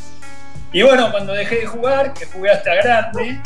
Y 0.72 0.82
bueno, 0.82 1.12
cuando 1.12 1.34
dejé 1.34 1.58
de 1.58 1.66
jugar, 1.66 2.14
que 2.14 2.26
jugué 2.26 2.52
hasta 2.52 2.74
grande, 2.76 3.42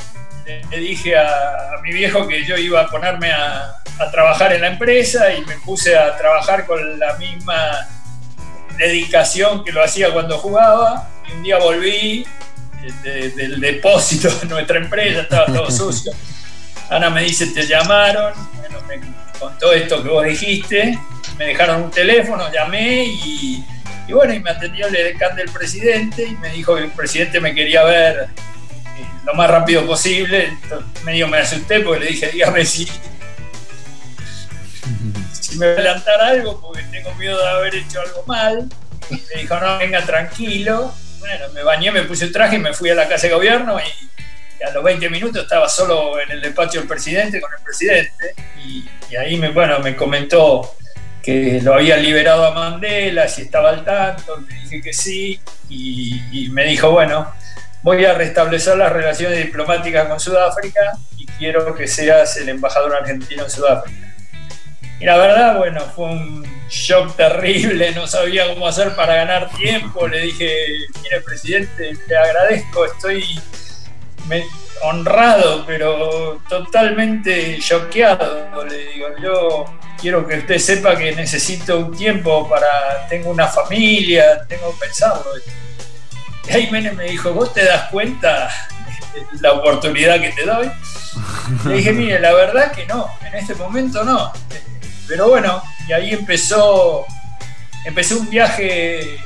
le, 0.71 0.77
dije 0.77 1.17
a, 1.17 1.27
a, 1.27 1.81
mi 1.81 1.91
viejo 1.91 2.27
que 2.27 2.45
yo 2.45 2.57
iba 2.57 2.81
a 2.81 2.87
ponerme 2.87 3.31
a, 3.31 3.81
a 3.99 4.11
trabajar 4.11 4.53
en 4.53 4.61
la 4.61 4.67
empresa 4.67 5.33
y 5.33 5.41
me 5.45 5.55
puse 5.57 5.97
a 5.97 6.17
trabajar 6.17 6.65
con 6.65 6.99
la 6.99 7.15
misma 7.17 7.87
dedicación 8.77 9.63
que 9.63 9.71
lo 9.71 9.83
hacía 9.83 10.11
cuando 10.11 10.37
jugaba. 10.37 11.09
Y 11.27 11.33
un 11.33 11.43
día 11.43 11.57
volví 11.57 12.25
del 13.03 13.59
depósito 13.59 14.29
de 14.29 14.47
nuestra 14.47 14.77
empresa, 14.77 15.21
estaba 15.21 15.45
todo 15.47 15.69
sucio. 15.71 16.11
Ana 16.89 17.09
me 17.09 17.23
dice, 17.23 17.47
te 17.47 17.67
llamaron, 17.67 18.33
bueno, 18.57 18.81
me 18.87 18.99
contó 19.37 19.73
esto 19.73 20.01
que 20.01 20.09
vos 20.09 20.25
dijiste, 20.25 20.97
me 21.37 21.45
dejaron 21.45 21.83
un 21.83 21.91
teléfono, 21.91 22.51
llamé 22.51 23.03
y, 23.05 23.63
y 24.07 24.13
bueno, 24.13 24.33
y 24.33 24.39
me 24.39 24.49
atendió 24.49 24.87
el 24.87 24.93
decán 24.93 25.35
del 25.35 25.49
presidente 25.49 26.23
y 26.23 26.35
me 26.37 26.49
dijo 26.49 26.75
que 26.75 26.83
el 26.83 26.91
presidente 26.91 27.39
me 27.39 27.53
quería 27.53 27.83
ver 27.83 28.29
lo 29.25 29.33
más 29.33 29.49
rápido 29.49 29.85
posible. 29.85 30.45
Entonces, 30.45 31.03
medio 31.03 31.27
me 31.27 31.37
asusté 31.37 31.79
porque 31.81 32.01
le 32.01 32.07
dije, 32.07 32.29
dígame 32.31 32.65
si, 32.65 32.87
si 35.31 35.57
me 35.57 35.67
voy 35.67 35.75
a 35.75 35.79
adelantar 35.79 36.21
algo 36.21 36.59
porque 36.61 36.83
tengo 36.91 37.13
miedo 37.15 37.37
de 37.37 37.47
haber 37.47 37.75
hecho 37.75 38.01
algo 38.01 38.23
mal. 38.25 38.67
Me 39.09 39.41
dijo, 39.41 39.59
no, 39.59 39.77
venga 39.77 40.01
tranquilo. 40.05 40.93
Bueno, 41.19 41.45
me 41.53 41.63
bañé, 41.63 41.91
me 41.91 42.03
puse 42.03 42.25
el 42.25 42.31
traje 42.31 42.55
y 42.55 42.59
me 42.59 42.73
fui 42.73 42.89
a 42.89 42.95
la 42.95 43.07
casa 43.07 43.27
de 43.27 43.33
gobierno 43.33 43.77
y, 43.79 44.09
a 44.63 44.71
los 44.71 44.83
20 44.83 45.09
minutos 45.09 45.43
estaba 45.43 45.69
solo 45.69 46.19
en 46.19 46.31
el 46.31 46.41
despacho 46.41 46.79
del 46.79 46.87
presidente 46.87 47.39
con 47.39 47.49
el 47.57 47.63
presidente 47.63 48.35
y, 48.65 48.85
ahí 49.15 49.37
me, 49.37 49.51
bueno, 49.51 49.79
me 49.79 49.95
comentó 49.95 50.75
que 51.23 51.61
lo 51.61 51.75
había 51.75 51.95
liberado 51.95 52.45
a 52.45 52.51
Mandela, 52.51 53.25
si 53.29 53.43
estaba 53.43 53.69
al 53.69 53.85
tanto, 53.85 54.37
le 54.37 54.53
dije 54.55 54.81
que 54.81 54.91
sí 54.91 55.39
y 55.69 56.49
me 56.51 56.65
dijo, 56.65 56.91
bueno, 56.91 57.31
voy 57.83 58.05
a 58.05 58.13
restablecer 58.13 58.77
las 58.77 58.91
relaciones 58.91 59.37
diplomáticas 59.37 60.07
con 60.07 60.19
Sudáfrica 60.19 60.97
y 61.17 61.25
quiero 61.25 61.73
que 61.75 61.87
seas 61.87 62.37
el 62.37 62.49
embajador 62.49 62.95
argentino 62.95 63.43
en 63.43 63.49
Sudáfrica. 63.49 64.15
Y 64.99 65.05
la 65.05 65.17
verdad, 65.17 65.57
bueno, 65.57 65.79
fue 65.95 66.05
un 66.05 66.45
shock 66.69 67.15
terrible, 67.15 67.91
no 67.91 68.05
sabía 68.05 68.47
cómo 68.49 68.67
hacer 68.67 68.95
para 68.95 69.15
ganar 69.15 69.49
tiempo. 69.55 70.07
Le 70.07 70.21
dije, 70.21 70.51
mire, 71.01 71.21
presidente, 71.21 71.93
le 72.05 72.17
agradezco, 72.17 72.85
estoy 72.85 73.39
honrado, 74.81 75.65
pero 75.65 76.41
totalmente 76.49 77.57
choqueado. 77.59 78.65
Le 78.65 78.77
digo, 78.91 79.07
yo 79.21 79.65
quiero 79.99 80.27
que 80.27 80.39
usted 80.39 80.57
sepa 80.57 80.97
que 80.97 81.13
necesito 81.13 81.79
un 81.79 81.95
tiempo 81.95 82.47
para. 82.49 83.07
Tengo 83.07 83.29
una 83.29 83.47
familia, 83.47 84.45
tengo 84.47 84.75
pensado. 84.79 85.23
Y 86.47 86.51
ahí 86.51 86.71
Menem 86.71 86.95
me 86.95 87.05
dijo, 87.05 87.33
¿vos 87.33 87.53
te 87.53 87.65
das 87.65 87.89
cuenta 87.89 88.49
de 89.13 89.41
la 89.41 89.53
oportunidad 89.53 90.19
que 90.21 90.31
te 90.31 90.45
doy? 90.45 90.71
Le 91.65 91.75
dije, 91.75 91.91
mire, 91.91 92.19
la 92.19 92.33
verdad 92.33 92.71
que 92.71 92.85
no, 92.85 93.07
en 93.25 93.35
este 93.35 93.55
momento 93.55 94.03
no 94.03 94.31
pero 95.09 95.27
bueno, 95.27 95.61
y 95.87 95.91
ahí 95.91 96.13
empezó, 96.13 97.03
empecé 97.83 98.13
un 98.13 98.29
viaje 98.29 99.17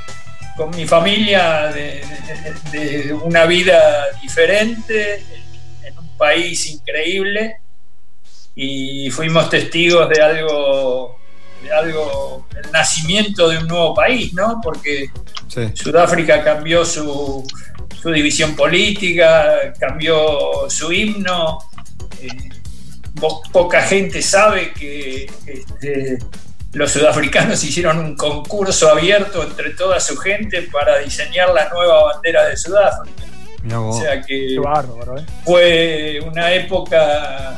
con 0.55 0.69
mi 0.71 0.87
familia 0.87 1.73
de, 1.73 3.13
una 3.21 3.45
vida 3.45 4.05
diferente, 4.21 5.21
en 5.83 5.97
un 5.99 6.17
país 6.17 6.67
increíble, 6.67 7.57
y 8.55 9.11
fuimos 9.11 9.49
testigos 9.49 10.07
de 10.07 10.21
algo, 10.21 11.19
algo, 11.71 12.47
el 12.55 12.71
nacimiento 12.71 13.49
de 13.49 13.59
un 13.59 13.67
nuevo 13.67 13.93
país, 13.93 14.33
¿no? 14.33 14.59
Porque 14.61 15.09
Sudáfrica 15.73 16.43
cambió 16.43 16.85
su, 16.85 17.45
su, 18.01 18.11
división 18.11 18.55
política, 18.55 19.73
cambió 19.79 20.69
su 20.69 20.91
himno. 20.91 21.59
Eh, 22.21 22.49
poca 23.51 23.81
gente 23.83 24.21
sabe 24.21 24.73
que 24.73 25.29
este, 25.45 26.17
los 26.73 26.91
sudafricanos 26.91 27.63
hicieron 27.63 27.99
un 27.99 28.15
concurso 28.15 28.89
abierto 28.89 29.43
entre 29.43 29.71
toda 29.71 29.99
su 29.99 30.17
gente 30.17 30.63
para 30.71 30.99
diseñar 30.99 31.49
la 31.53 31.69
nueva 31.69 32.13
bandera 32.13 32.45
de 32.47 32.57
Sudáfrica. 32.57 33.23
O 33.71 33.93
sea 33.93 34.21
que 34.21 34.55
¿eh? 34.55 34.61
fue 35.45 36.19
una 36.25 36.51
época 36.51 37.57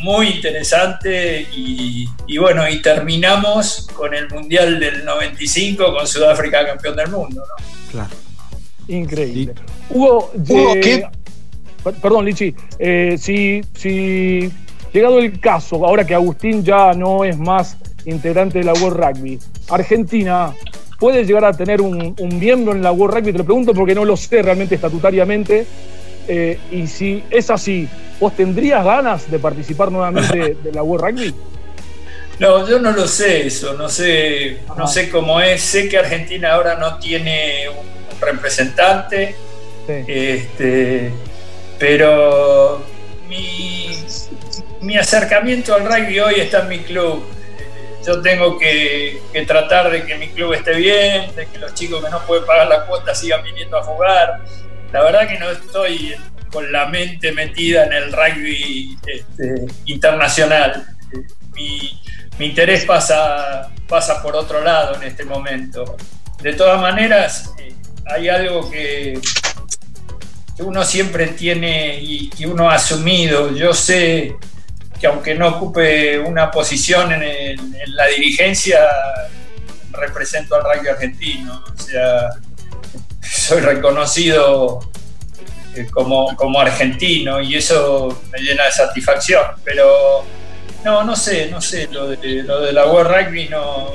muy 0.00 0.28
interesante 0.28 1.46
y, 1.54 2.06
bueno, 2.38 2.68
y 2.68 2.80
terminamos 2.80 3.88
con 3.94 4.14
el 4.14 4.28
Mundial 4.28 4.80
del 4.80 5.04
95 5.04 5.94
con 5.94 6.06
Sudáfrica 6.06 6.66
campeón 6.66 6.96
del 6.96 7.10
mundo, 7.10 7.42
¿no? 7.42 7.64
Claro. 7.90 8.10
Increíble. 8.88 9.54
Hugo, 9.90 10.32
¿qué? 10.82 11.06
Perdón, 12.02 12.26
Lichi, 12.26 12.54
eh, 12.78 13.16
si, 13.18 13.62
si 13.74 14.50
llegado 14.92 15.18
el 15.18 15.40
caso, 15.40 15.86
ahora 15.86 16.04
que 16.04 16.14
Agustín 16.14 16.62
ya 16.62 16.92
no 16.92 17.24
es 17.24 17.38
más 17.38 17.76
integrante 18.04 18.58
de 18.58 18.64
la 18.64 18.74
World 18.74 18.96
Rugby, 18.96 19.38
Argentina 19.70 20.52
puede 20.98 21.24
llegar 21.24 21.44
a 21.46 21.52
tener 21.52 21.80
un, 21.80 22.14
miembro 22.38 22.72
en 22.72 22.82
la 22.82 22.92
World 22.92 23.16
Rugby, 23.16 23.32
te 23.32 23.38
lo 23.38 23.44
pregunto 23.44 23.72
porque 23.72 23.94
no 23.94 24.04
lo 24.04 24.16
sé 24.16 24.42
realmente 24.42 24.74
estatutariamente, 24.74 25.66
eh, 26.28 26.58
y 26.70 26.86
si 26.86 27.22
es 27.30 27.48
así, 27.50 27.88
¿vos 28.20 28.36
tendrías 28.36 28.84
ganas 28.84 29.30
de 29.30 29.38
participar 29.38 29.90
nuevamente 29.90 30.56
de 30.62 30.72
la 30.72 30.82
World 30.82 31.06
Rugby? 31.06 31.34
No, 32.38 32.66
yo 32.68 32.78
no 32.78 32.92
lo 32.92 33.06
sé 33.06 33.46
eso, 33.46 33.74
no 33.74 33.88
sé, 33.88 34.60
no 34.76 34.86
sé 34.86 35.10
cómo 35.10 35.40
es. 35.40 35.60
Sé 35.60 35.88
que 35.88 35.98
Argentina 35.98 36.52
ahora 36.52 36.76
no 36.76 36.98
tiene 36.98 37.68
un, 37.68 37.90
representante, 38.20 39.34
este, 39.88 41.10
pero 41.78 42.84
mi, 43.28 43.96
mi 44.82 44.96
acercamiento 44.98 45.74
al 45.74 45.86
rugby 45.86 46.20
hoy 46.20 46.34
está 46.36 46.60
en 46.60 46.68
mi 46.68 46.80
club 46.80 47.24
yo 48.06 48.22
tengo 48.22 48.58
que, 48.58 49.20
tratar 49.46 49.90
de 49.90 50.04
que 50.04 50.16
mi 50.16 50.28
club 50.28 50.54
esté 50.54 50.74
bien, 50.74 51.34
de 51.34 51.46
que 51.46 51.58
los 51.58 51.74
chicos 51.74 52.02
que 52.02 52.10
no 52.10 52.20
pueden 52.20 52.46
pagar 52.46 52.68
la 52.68 52.86
cuota 52.86 53.14
sigan 53.14 53.42
viniendo 53.42 53.76
a 53.76 53.82
jugar. 53.82 54.40
La 54.92 55.02
verdad 55.02 55.28
que 55.28 55.38
no 55.38 55.50
estoy 55.50 56.16
con 56.52 56.70
la 56.72 56.86
mente 56.86 57.32
metida 57.32 57.84
en 57.84 57.92
el 57.92 58.12
rugby 58.12 58.98
este, 59.06 59.66
internacional. 59.86 60.86
Mi, 61.54 62.00
interés 62.38 62.84
pasa, 62.84 63.70
pasa 63.86 64.22
por 64.22 64.34
otro 64.34 64.62
lado 64.62 64.96
en 64.96 65.02
este 65.04 65.24
momento. 65.24 65.96
De 66.42 66.54
todas 66.54 66.80
maneras, 66.80 67.52
eh, 67.58 67.74
hay 68.06 68.28
algo 68.28 68.70
que, 68.70 69.20
que 70.56 70.62
uno 70.62 70.84
siempre 70.84 71.28
tiene 71.28 71.98
y 72.00 72.30
que 72.30 72.46
uno 72.46 72.70
ha 72.70 72.74
asumido. 72.76 73.54
Yo 73.54 73.74
sé 73.74 74.36
que 75.00 75.06
aunque 75.06 75.34
no 75.34 75.48
ocupe 75.48 76.18
una 76.18 76.50
posición 76.50 77.12
en, 77.12 77.74
la 77.94 78.06
dirigencia, 78.08 78.78
represento 79.92 80.54
al 80.54 80.62
rugby 80.62 80.88
argentino. 80.88 81.64
O 81.74 81.82
sea, 81.82 82.30
soy 83.22 83.60
reconocido 83.60 84.89
eh, 85.74 85.86
como, 85.90 86.34
como 86.36 86.60
argentino 86.60 87.40
y 87.40 87.56
eso 87.56 88.22
me 88.32 88.40
llena 88.40 88.64
de 88.64 88.72
satisfacción. 88.72 89.42
Pero 89.64 90.24
no, 90.84 91.04
no 91.04 91.14
sé, 91.16 91.48
no 91.50 91.60
sé, 91.60 91.88
lo 91.90 92.08
de, 92.08 92.42
lo 92.42 92.60
de 92.60 92.72
la 92.72 92.86
World 92.86 93.10
Rugby 93.10 93.48
no, 93.48 93.90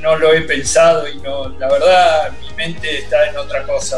no, 0.00 0.16
lo 0.16 0.34
he 0.34 0.42
pensado 0.42 1.08
y 1.08 1.16
no, 1.18 1.48
la 1.58 1.66
verdad 1.66 2.32
mi 2.38 2.54
mente 2.56 2.98
está 2.98 3.26
en 3.26 3.38
otra 3.38 3.62
cosa. 3.64 3.96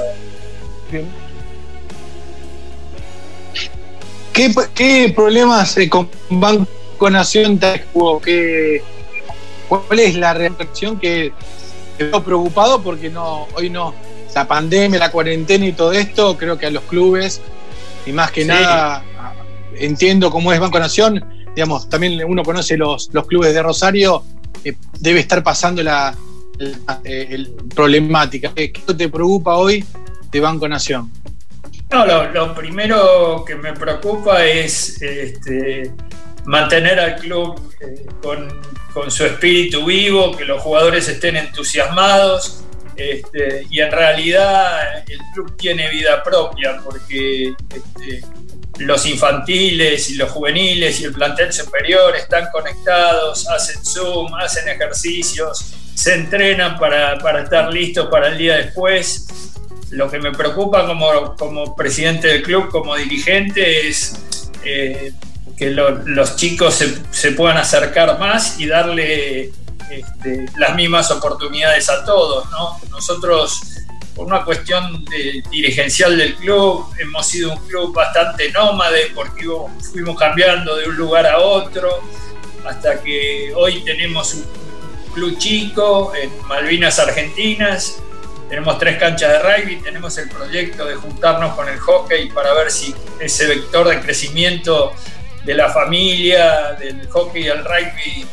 ¿Qué, 4.32 5.12
problemas 5.14 5.76
eh, 5.78 5.88
con 5.88 6.08
Banco 6.28 7.10
Nación 7.10 7.58
te 7.58 7.84
¿Qué, 8.22 8.82
¿Cuál 9.68 9.98
es 9.98 10.14
la 10.14 10.34
reacción 10.34 10.98
que 11.00 11.32
te 11.98 12.04
veo 12.04 12.22
preocupado? 12.22 12.82
Porque 12.82 13.10
no, 13.10 13.48
hoy 13.54 13.70
no, 13.70 13.94
la 14.36 14.46
pandemia, 14.46 14.98
la 14.98 15.10
cuarentena 15.10 15.64
y 15.64 15.72
todo 15.72 15.92
esto, 15.92 16.36
creo 16.36 16.58
que 16.58 16.66
a 16.66 16.70
los 16.70 16.82
clubes, 16.82 17.40
y 18.04 18.12
más 18.12 18.30
que 18.30 18.44
nada, 18.44 19.02
entiendo 19.78 20.30
cómo 20.30 20.52
es 20.52 20.60
Banco 20.60 20.78
Nación, 20.78 21.24
digamos, 21.54 21.88
también 21.88 22.22
uno 22.22 22.42
conoce 22.42 22.76
los, 22.76 23.08
los 23.14 23.26
clubes 23.26 23.54
de 23.54 23.62
Rosario, 23.62 24.22
eh, 24.62 24.74
debe 25.00 25.20
estar 25.20 25.42
pasando 25.42 25.82
la, 25.82 26.14
eh, 27.04 27.46
problemática. 27.74 28.52
¿Qué 28.54 28.68
te 28.68 29.08
preocupa 29.08 29.56
hoy 29.56 29.82
de 30.30 30.40
Banco 30.40 30.68
Nación? 30.68 31.10
No, 31.90 32.04
lo, 32.04 32.54
primero 32.54 33.42
que 33.46 33.54
me 33.54 33.72
preocupa 33.72 34.44
es 34.44 35.00
este, 35.00 35.92
mantener 36.44 37.00
al 37.00 37.16
club 37.16 37.72
eh, 37.80 38.04
con, 38.22 39.10
su 39.10 39.24
espíritu 39.24 39.86
vivo, 39.86 40.36
que 40.36 40.44
los 40.44 40.60
jugadores 40.60 41.08
estén 41.08 41.36
entusiasmados. 41.36 42.64
Este, 42.96 43.66
y 43.70 43.80
en 43.80 43.92
realidad 43.92 45.04
el 45.06 45.18
club 45.34 45.56
tiene 45.56 45.90
vida 45.90 46.22
propia 46.22 46.80
porque 46.82 47.54
este, 47.74 48.22
los 48.78 49.06
infantiles 49.06 50.10
y 50.10 50.14
los 50.14 50.30
juveniles 50.30 51.00
y 51.00 51.04
el 51.04 51.12
plantel 51.12 51.52
superior 51.52 52.16
están 52.16 52.48
conectados, 52.50 53.48
hacen 53.48 53.84
Zoom, 53.84 54.34
hacen 54.34 54.68
ejercicios, 54.68 55.74
se 55.94 56.14
entrenan 56.14 56.78
para, 56.78 57.18
para 57.18 57.42
estar 57.42 57.72
listos 57.72 58.08
para 58.10 58.28
el 58.28 58.38
día 58.38 58.56
después. 58.56 59.26
Lo 59.90 60.10
que 60.10 60.18
me 60.18 60.32
preocupa 60.32 60.86
como, 61.36 61.76
presidente 61.76 62.28
del 62.28 62.42
club, 62.42 62.70
como 62.70 62.96
dirigente, 62.96 63.88
es 63.88 64.20
eh, 64.64 65.12
que 65.56 65.70
los 65.70 66.36
chicos 66.36 66.82
se, 67.10 67.32
puedan 67.32 67.56
acercar 67.56 68.18
más 68.18 68.60
y 68.60 68.66
darle 68.66 69.52
este, 69.90 70.46
las 70.56 70.74
mismas 70.74 71.10
oportunidades 71.10 71.88
a 71.88 72.04
todos. 72.04 72.46
Nosotros, 72.90 73.60
por 74.14 74.26
una 74.26 74.44
cuestión 74.44 75.04
dirigencial 75.50 76.16
del 76.16 76.34
club, 76.36 76.86
hemos 76.98 77.26
sido 77.26 77.52
un 77.52 77.66
club 77.66 77.94
bastante 77.94 78.50
nómade 78.52 79.12
porque 79.14 79.46
fuimos 79.92 80.18
cambiando 80.18 80.76
de 80.76 80.88
un 80.88 80.96
lugar 80.96 81.26
a 81.26 81.38
otro 81.38 82.00
hasta 82.66 83.00
que 83.02 83.52
hoy 83.54 83.84
tenemos 83.84 84.34
un 84.34 84.44
club 85.14 85.38
chico 85.38 86.12
en 86.14 86.30
Malvinas 86.48 86.98
Argentinas 86.98 88.02
tenemos 88.48 88.78
tres 88.78 88.98
canchas 88.98 89.32
de 89.32 89.38
rugby, 89.40 89.76
tenemos 89.76 90.16
el 90.18 90.28
proyecto 90.28 90.84
de 90.84 90.94
juntarnos 90.94 91.54
con 91.56 91.68
el 91.68 91.78
hockey 91.80 92.30
para 92.30 92.54
ver 92.54 92.70
si 92.70 92.94
ese 93.18 93.46
vector 93.46 93.88
de 93.88 94.00
crecimiento 94.00 94.92
de 95.44 95.54
la 95.54 95.70
familia, 95.70 96.76
del 96.78 97.08
hockey 97.08 97.48
el 97.48 97.64
rugby, 97.64 98.24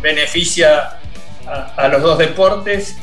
beneficia 0.00 0.98
a, 1.46 1.88
los 1.88 2.02
dos 2.02 2.18
deportes. 2.18 2.96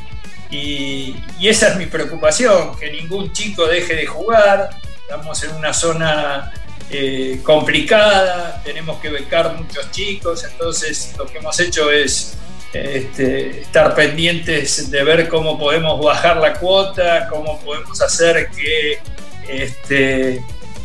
Y, 0.51 1.15
esa 1.41 1.69
es 1.69 1.75
mi 1.75 1.85
preocupación, 1.85 2.75
que 2.77 2.91
ningún 2.91 3.31
chico 3.33 3.65
deje 3.67 3.95
de 3.95 4.05
jugar. 4.05 4.69
Estamos 5.01 5.43
en 5.43 5.51
una 5.51 5.73
zona 5.73 6.51
eh, 6.89 7.39
complicada, 7.43 8.61
tenemos 8.63 8.99
que 8.99 9.09
becar 9.09 9.55
muchos 9.55 9.91
chicos, 9.91 10.43
entonces 10.43 11.13
lo 11.17 11.25
que 11.25 11.37
hemos 11.37 11.59
hecho 11.59 11.91
es 11.91 12.37
este, 12.73 13.61
estar 13.61 13.95
pendientes 13.95 14.91
de 14.91 15.03
ver 15.03 15.29
cómo 15.29 15.57
podemos 15.57 16.03
bajar 16.03 16.37
la 16.37 16.53
cuota, 16.53 17.27
cómo 17.29 17.59
podemos 17.61 18.01
hacer 18.01 18.49
que 18.49 18.99
este, 19.47 20.43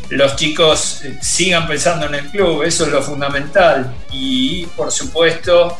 los 0.09 0.35
chicos 0.35 1.01
sigan 1.21 1.67
pensando 1.67 2.05
en 2.05 2.15
el 2.15 2.29
club, 2.29 2.63
eso 2.63 2.85
es 2.85 2.91
lo 2.91 3.01
fundamental. 3.01 3.93
Y 4.11 4.65
por 4.67 4.91
supuesto, 4.91 5.77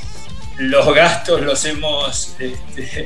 los 0.69 0.93
gastos 0.93 1.41
los 1.41 1.63
hemos 1.65 2.36
este, 2.39 3.06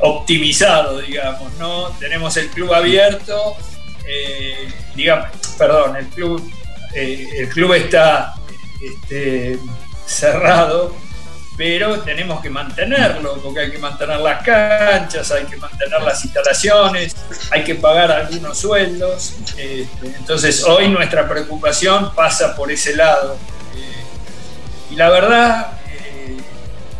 optimizado, 0.00 0.98
digamos, 1.00 1.52
¿no? 1.54 1.88
Tenemos 1.98 2.36
el 2.36 2.48
club 2.48 2.72
abierto, 2.72 3.56
eh, 4.06 4.68
digamos, 4.94 5.28
perdón, 5.58 5.96
el 5.96 6.06
club, 6.06 6.50
eh, 6.94 7.26
el 7.38 7.48
club 7.48 7.74
está 7.74 8.34
cerrado 10.06 10.94
pero 11.56 12.00
tenemos 12.00 12.42
que 12.42 12.50
mantenerlo, 12.50 13.40
porque 13.42 13.60
hay 13.60 13.70
que 13.70 13.78
mantener 13.78 14.20
las 14.20 14.42
canchas, 14.42 15.30
hay 15.32 15.44
que 15.44 15.56
mantener 15.56 16.02
las 16.02 16.22
instalaciones, 16.24 17.16
hay 17.50 17.64
que 17.64 17.76
pagar 17.76 18.12
algunos 18.12 18.58
sueldos. 18.58 19.34
Este, 19.56 20.06
entonces 20.06 20.62
hoy 20.64 20.88
nuestra 20.88 21.26
preocupación 21.26 22.14
pasa 22.14 22.54
por 22.54 22.70
ese 22.70 22.94
lado. 22.94 23.38
Eh, 23.74 24.92
y 24.92 24.96
la 24.96 25.08
verdad, 25.08 25.78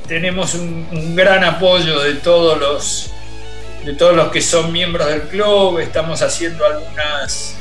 tenemos 0.08 0.54
un, 0.54 1.14
gran 1.14 1.44
apoyo 1.44 2.00
de 2.00 2.14
todos 2.14 2.58
los 2.58 3.10
de 3.84 3.94
todos 3.94 4.16
los 4.16 4.32
que 4.32 4.42
son 4.42 4.72
miembros 4.72 5.06
del 5.06 5.22
club, 5.22 5.78
estamos 5.78 6.20
haciendo 6.20 6.66
algunas, 6.66 7.54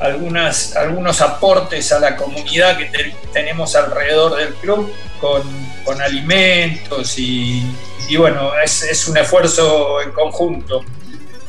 algunas, 0.00 0.74
algunos 0.74 1.20
aportes 1.20 1.92
a 1.92 2.00
la 2.00 2.16
comunidad 2.16 2.78
que 2.78 3.14
tenemos 3.34 3.76
alrededor 3.76 4.36
del 4.36 4.54
club 4.54 4.90
con, 5.20 5.42
con 5.84 6.00
alimentos 6.00 7.18
y, 7.18 7.62
y 8.08 8.16
bueno, 8.16 8.52
es, 8.64 8.84
es, 8.84 9.06
un 9.06 9.18
esfuerzo 9.18 10.00
en 10.00 10.12
conjunto. 10.12 10.82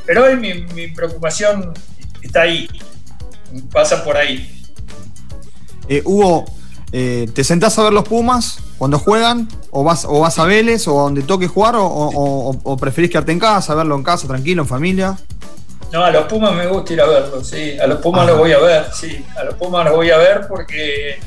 Pero 0.06 0.26
hoy 0.26 0.36
mi, 0.36 0.88
preocupación 0.90 1.74
está 2.22 2.42
ahí, 2.42 2.68
pasa 3.72 4.04
por 4.04 4.18
ahí. 4.18 4.62
Eh, 5.88 6.02
Hugo, 6.04 6.44
eh, 6.92 7.30
¿te 7.34 7.46
sentás 7.46 7.80
a 7.80 7.84
ver 7.84 7.94
los 7.94 8.04
Pumas 8.04 8.60
cuando 8.82 8.98
juegan? 8.98 9.48
¿O 9.70 9.84
vas, 9.84 10.06
o 10.06 10.22
vas 10.22 10.40
a 10.40 10.46
Vélez 10.46 10.88
o 10.88 10.94
donde 10.94 11.22
toque 11.22 11.48
jugar? 11.48 11.76
O, 11.76 11.84
o, 11.84 12.78
preferís 12.78 13.12
quedarte 13.12 13.32
en 13.32 13.38
casa, 13.38 13.76
verlo 13.76 13.94
en 13.94 14.02
casa, 14.02 14.28
tranquilo, 14.28 14.64
en 14.64 14.68
familia? 14.68 15.20
No, 15.92 16.04
a 16.04 16.10
los 16.10 16.24
Pumas 16.24 16.52
me 16.56 16.66
gusta 16.66 16.94
ir 16.94 17.02
a 17.02 17.06
verlos, 17.06 17.48
sí. 17.48 17.78
A 17.80 17.86
los 17.86 18.00
Pumas 18.00 18.26
los 18.26 18.40
voy 18.40 18.54
a 18.54 18.58
ver, 18.58 18.88
sí. 18.92 19.24
A 19.38 19.44
los 19.44 19.54
Pumas 19.54 19.86
los 19.86 19.94
voy 19.94 20.10
a 20.10 20.18
ver 20.18 20.48
porque 20.48 21.20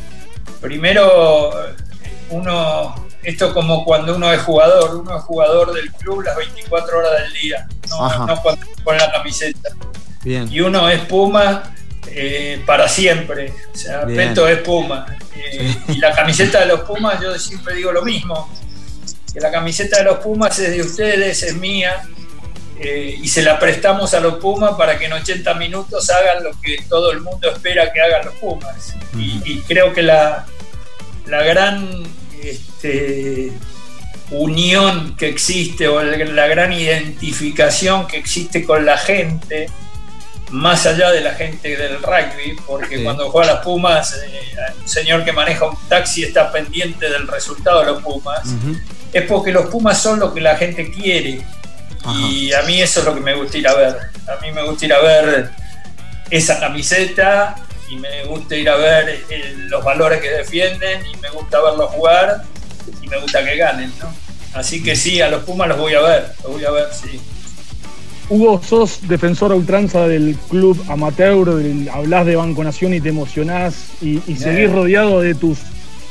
primero 0.60 1.52
uno, 2.30 2.92
esto 3.22 3.54
como 3.54 3.84
cuando 3.84 4.16
uno 4.16 4.32
es 4.32 4.42
jugador, 4.42 4.96
uno 4.96 5.16
es 5.16 5.22
jugador 5.22 5.72
del 5.74 5.92
club 5.92 6.22
las 6.22 6.36
24 6.36 6.98
horas 6.98 7.22
del 7.22 7.32
día, 7.34 7.68
no, 7.88 8.26
no 8.26 8.42
cuando 8.42 8.66
pone 8.82 8.98
la 8.98 9.12
camiseta. 9.12 9.68
Bien. 10.24 10.48
Y 10.50 10.60
uno 10.60 10.88
es 10.88 11.02
Puma 11.02 11.62
eh, 12.14 12.62
para 12.64 12.88
siempre. 12.88 13.52
O 13.72 13.76
sea, 13.76 14.04
Beto 14.04 14.46
es 14.48 14.58
Puma. 14.58 15.06
Eh, 15.36 15.74
y 15.88 15.98
la 15.98 16.12
camiseta 16.12 16.60
de 16.60 16.66
los 16.66 16.80
Pumas, 16.80 17.20
yo 17.20 17.36
siempre 17.38 17.74
digo 17.74 17.90
lo 17.90 18.02
mismo. 18.02 18.48
Que 19.32 19.40
la 19.40 19.50
camiseta 19.50 19.98
de 19.98 20.04
los 20.04 20.18
Pumas 20.18 20.56
es 20.60 20.70
de 20.70 20.80
ustedes, 20.80 21.42
es 21.42 21.54
mía. 21.56 22.08
Eh, 22.78 23.18
y 23.20 23.28
se 23.28 23.42
la 23.42 23.58
prestamos 23.58 24.14
a 24.14 24.20
los 24.20 24.34
Pumas 24.34 24.74
para 24.76 24.96
que 24.98 25.06
en 25.06 25.12
80 25.14 25.54
minutos 25.54 26.08
hagan 26.10 26.44
lo 26.44 26.52
que 26.60 26.78
todo 26.88 27.10
el 27.10 27.20
mundo 27.20 27.50
espera 27.50 27.92
que 27.92 28.00
hagan 28.00 28.26
los 28.26 28.34
Pumas. 28.34 28.94
y, 29.16 29.60
creo 29.62 29.92
que 29.92 30.02
la, 30.02 30.46
la 31.26 31.42
gran 31.42 32.04
este, 32.42 33.52
unión 34.30 35.16
que 35.16 35.28
existe 35.28 35.88
o 35.88 36.02
la 36.02 36.46
gran 36.46 36.72
identificación 36.72 38.06
que 38.06 38.18
existe 38.18 38.64
con 38.64 38.84
la 38.84 38.98
gente 38.98 39.68
más 40.54 40.86
allá 40.86 41.10
de 41.10 41.20
la 41.20 41.34
gente 41.34 41.76
del 41.76 42.00
rugby, 42.00 42.56
porque 42.64 43.02
cuando 43.02 43.28
juega 43.28 43.54
las 43.54 43.64
Pumas, 43.64 44.14
eh, 44.24 44.54
un 44.80 44.88
señor 44.88 45.24
que 45.24 45.32
maneja 45.32 45.66
un 45.66 45.76
taxi 45.88 46.22
está 46.22 46.52
pendiente 46.52 47.10
del 47.10 47.26
resultado 47.26 47.80
de 47.80 47.86
los 47.86 48.02
Pumas, 48.02 48.48
es 49.12 49.22
porque 49.24 49.50
los 49.50 49.66
Pumas 49.66 50.00
son 50.00 50.20
lo 50.20 50.32
que 50.32 50.40
la 50.40 50.56
gente 50.56 50.92
quiere. 50.92 51.44
Y 52.20 52.52
a 52.52 52.62
mí 52.62 52.80
eso 52.80 53.00
es 53.00 53.06
lo 53.06 53.14
que 53.14 53.20
me 53.20 53.34
gusta 53.34 53.58
ir 53.58 53.66
a 53.66 53.74
ver. 53.74 53.96
A 54.28 54.40
mí 54.40 54.52
me 54.52 54.62
gusta 54.62 54.84
ir 54.84 54.92
a 54.92 55.00
ver 55.00 55.50
esa 56.30 56.60
camiseta 56.60 57.56
y 57.90 57.96
me 57.96 58.24
gusta 58.24 58.54
ir 58.54 58.68
a 58.68 58.76
ver 58.76 59.24
eh, 59.28 59.54
los 59.56 59.82
valores 59.82 60.20
que 60.20 60.30
defienden 60.30 61.04
y 61.04 61.16
me 61.16 61.30
gusta 61.30 61.60
verlos 61.62 61.90
jugar 61.90 62.44
y 63.02 63.08
me 63.08 63.18
gusta 63.18 63.44
que 63.44 63.56
ganen, 63.56 63.92
¿no? 63.98 64.14
Así 64.52 64.84
que 64.84 64.94
sí, 64.94 65.20
a 65.20 65.28
los 65.28 65.42
Pumas 65.42 65.66
los 65.66 65.78
voy 65.78 65.94
a 65.94 66.00
ver, 66.00 66.32
los 66.44 66.52
voy 66.52 66.64
a 66.64 66.70
ver, 66.70 66.86
sí. 66.92 67.20
Hugo, 68.30 68.60
sos 68.62 69.06
defensor 69.06 69.52
a 69.52 69.54
ultranza 69.54 70.08
del 70.08 70.34
club 70.48 70.82
amateur, 70.88 71.48
hablas 71.92 72.24
de 72.24 72.36
Banco 72.36 72.64
Nación 72.64 72.94
y 72.94 73.00
te 73.00 73.10
emocionás 73.10 74.02
y, 74.02 74.18
seguís 74.36 74.72
rodeado 74.72 75.20
de 75.20 75.34
tus 75.34 75.60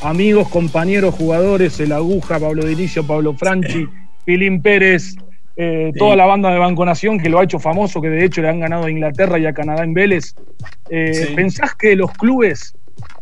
amigos, 0.02 0.48
compañeros, 0.50 1.16
jugadores, 1.16 1.80
el 1.80 1.92
Aguja, 1.92 2.40
Pablo 2.40 2.66
Diricio, 2.66 3.06
Pablo 3.06 3.34
Franchi, 3.34 3.88
Pilín 4.26 4.62
Pérez, 4.62 5.16
eh, 5.56 5.92
toda 5.98 6.16
la 6.16 6.26
banda 6.26 6.52
de 6.52 6.60
Banco 6.60 6.86
Nación 6.86 7.20
que 7.20 7.30
lo 7.30 7.40
ha 7.40 7.44
hecho 7.44 7.58
famoso, 7.58 8.00
que 8.00 8.10
de 8.10 8.26
hecho 8.26 8.42
le 8.42 8.50
han 8.50 8.60
ganado 8.60 8.86
a 8.86 8.92
Inglaterra 8.92 9.40
y 9.40 9.48
a 9.48 9.54
Canadá 9.54 9.84
en 9.84 9.96
Vélez. 9.96 10.36
Eh, 10.90 11.34
¿Pensás 11.36 11.74
que 11.74 11.96
los 11.96 12.12
clubes 12.12 12.76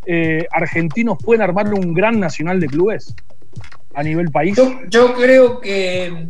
eh, 0.05 0.45
argentinos 0.51 1.17
pueden 1.23 1.41
armar 1.41 1.73
un 1.73 1.93
gran 1.93 2.19
nacional 2.19 2.59
de 2.59 2.67
clubes 2.67 3.15
a 3.93 4.03
nivel 4.03 4.31
país? 4.31 4.59
yo 4.89 5.13
creo 5.13 5.61
que 5.61 6.27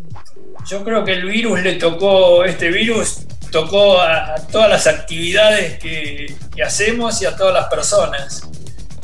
yo 0.67 0.83
creo 0.83 1.03
que 1.03 1.13
el 1.13 1.25
virus 1.25 1.61
le 1.61 1.75
tocó, 1.75 2.43
este 2.43 2.69
virus 2.69 3.25
tocó 3.51 3.99
a, 4.01 4.35
todas 4.51 4.69
las 4.69 4.87
actividades 4.87 5.77
que, 5.79 6.35
hacemos 6.63 7.21
y 7.21 7.25
a 7.25 7.35
todas 7.35 7.53
las 7.53 7.65
personas. 7.67 8.47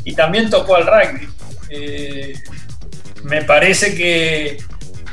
Y 0.03 0.13
también 0.13 0.49
tocó 0.49 0.75
al 0.75 0.85
rugby. 0.85 1.27
Eh, 1.69 2.35
me 3.23 3.43
parece 3.43 3.95
que 3.95 4.57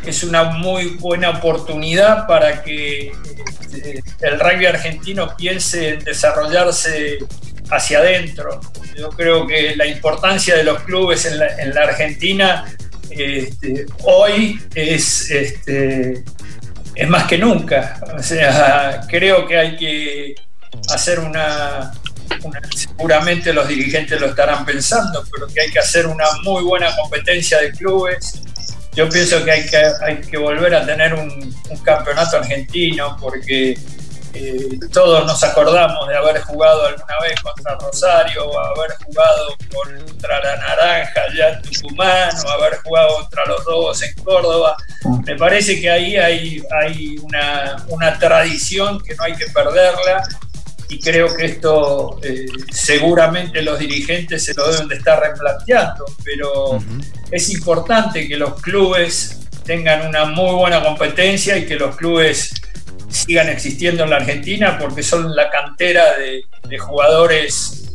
es 0.04 0.22
una 0.22 0.44
muy 0.44 0.96
buena 0.96 1.30
oportunidad 1.30 2.26
para 2.26 2.62
que 2.62 3.06
eh, 3.08 4.02
el 4.20 4.38
rugby 4.38 4.66
argentino 4.66 5.34
piense 5.36 5.94
en 5.94 6.04
desarrollarse 6.04 7.18
hacia 7.70 7.98
adentro. 7.98 8.60
Yo 8.94 9.08
creo 9.08 9.46
que 9.46 9.74
la 9.74 9.86
importancia 9.86 10.54
de 10.54 10.64
los 10.64 10.82
clubes 10.82 11.24
en 11.24 11.74
la 11.74 11.80
Argentina 11.80 12.66
este, 13.16 13.86
hoy 14.02 14.60
es, 14.74 15.30
este, 15.30 16.24
es 16.94 17.08
más 17.08 17.24
que 17.24 17.38
nunca. 17.38 18.00
O 18.16 18.22
sea, 18.22 19.00
creo 19.08 19.46
que 19.46 19.58
hay 19.58 19.76
que 19.76 20.34
hacer 20.92 21.20
una, 21.20 21.92
seguramente 22.74 23.52
los 23.52 23.68
dirigentes 23.68 24.20
lo 24.20 24.26
estarán 24.26 24.64
pensando, 24.64 25.24
pero 25.32 25.46
que 25.46 25.60
hay 25.60 25.70
que 25.70 25.78
hacer 25.78 26.06
una 26.06 26.24
muy 26.42 26.62
buena 26.62 26.94
competencia 26.96 27.60
de 27.60 27.72
clubes. 27.72 28.42
Yo 28.94 29.08
pienso 29.08 29.44
que 29.44 29.50
hay 29.50 30.20
que, 30.20 30.36
volver 30.36 30.74
a 30.74 30.86
tener 30.86 31.14
un 31.14 31.52
campeonato 31.82 32.38
argentino 32.38 33.16
porque 33.20 33.76
eh, 34.34 34.78
todos 34.92 35.24
nos 35.26 35.42
acordamos 35.44 36.08
de 36.08 36.16
haber 36.16 36.40
jugado 36.42 36.86
alguna 36.86 37.20
vez 37.20 37.40
contra 37.40 37.76
Rosario, 37.76 38.46
o 38.46 38.58
haber 38.58 38.92
jugado 39.04 39.56
contra 39.72 40.40
la 40.40 40.56
Naranja 40.56 41.22
ya 41.36 41.48
en 41.50 41.62
Tucumán, 41.62 42.30
o 42.44 42.50
haber 42.50 42.78
jugado 42.78 43.16
contra 43.16 43.46
los 43.46 43.64
dos 43.64 44.02
en 44.02 44.14
Córdoba. 44.16 44.76
Me 45.24 45.36
parece 45.36 45.80
que 45.80 45.88
ahí 45.88 46.16
hay, 46.16 46.62
hay 46.82 47.16
una, 47.18 48.18
tradición 48.18 49.00
que 49.02 49.14
no 49.14 49.24
hay 49.24 49.34
que 49.34 49.46
perderla 49.46 50.22
y 50.88 51.00
creo 51.00 51.34
que 51.34 51.46
esto 51.46 52.20
eh, 52.22 52.46
seguramente 52.70 53.62
los 53.62 53.78
dirigentes 53.78 54.44
se 54.44 54.54
lo 54.54 54.70
deben 54.70 54.88
de 54.88 54.96
estar 54.96 55.20
replanteando, 55.20 56.04
pero 56.24 56.78
es 57.30 57.50
importante 57.50 58.28
que 58.28 58.36
los 58.36 58.60
clubes 58.60 59.40
tengan 59.64 60.06
una 60.06 60.26
muy 60.26 60.54
buena 60.54 60.82
competencia 60.82 61.56
y 61.56 61.66
que 61.66 61.76
los 61.76 61.96
clubes 61.96 62.52
sigan 63.14 63.48
existiendo 63.48 64.04
en 64.04 64.10
la 64.10 64.16
Argentina 64.16 64.76
porque 64.78 65.02
son 65.02 65.34
la 65.34 65.50
cantera 65.50 66.18
de, 66.18 66.44
jugadores 66.78 67.92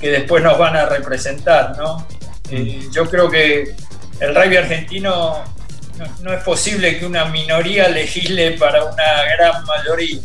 que 0.00 0.10
después 0.10 0.42
nos 0.42 0.58
van 0.58 0.74
a 0.74 0.86
representar, 0.86 1.76
¿no? 1.78 2.04
Eh, 2.50 2.80
yo 2.92 3.08
creo 3.08 3.30
que 3.30 3.76
el 4.18 4.34
rugby 4.34 4.56
argentino 4.56 5.44
no, 6.22 6.32
es 6.32 6.42
posible 6.42 6.98
que 6.98 7.06
una 7.06 7.26
minoría 7.26 7.88
legisle 7.88 8.52
para 8.52 8.82
una 8.84 9.36
gran 9.36 9.64
mayoría. 9.64 10.22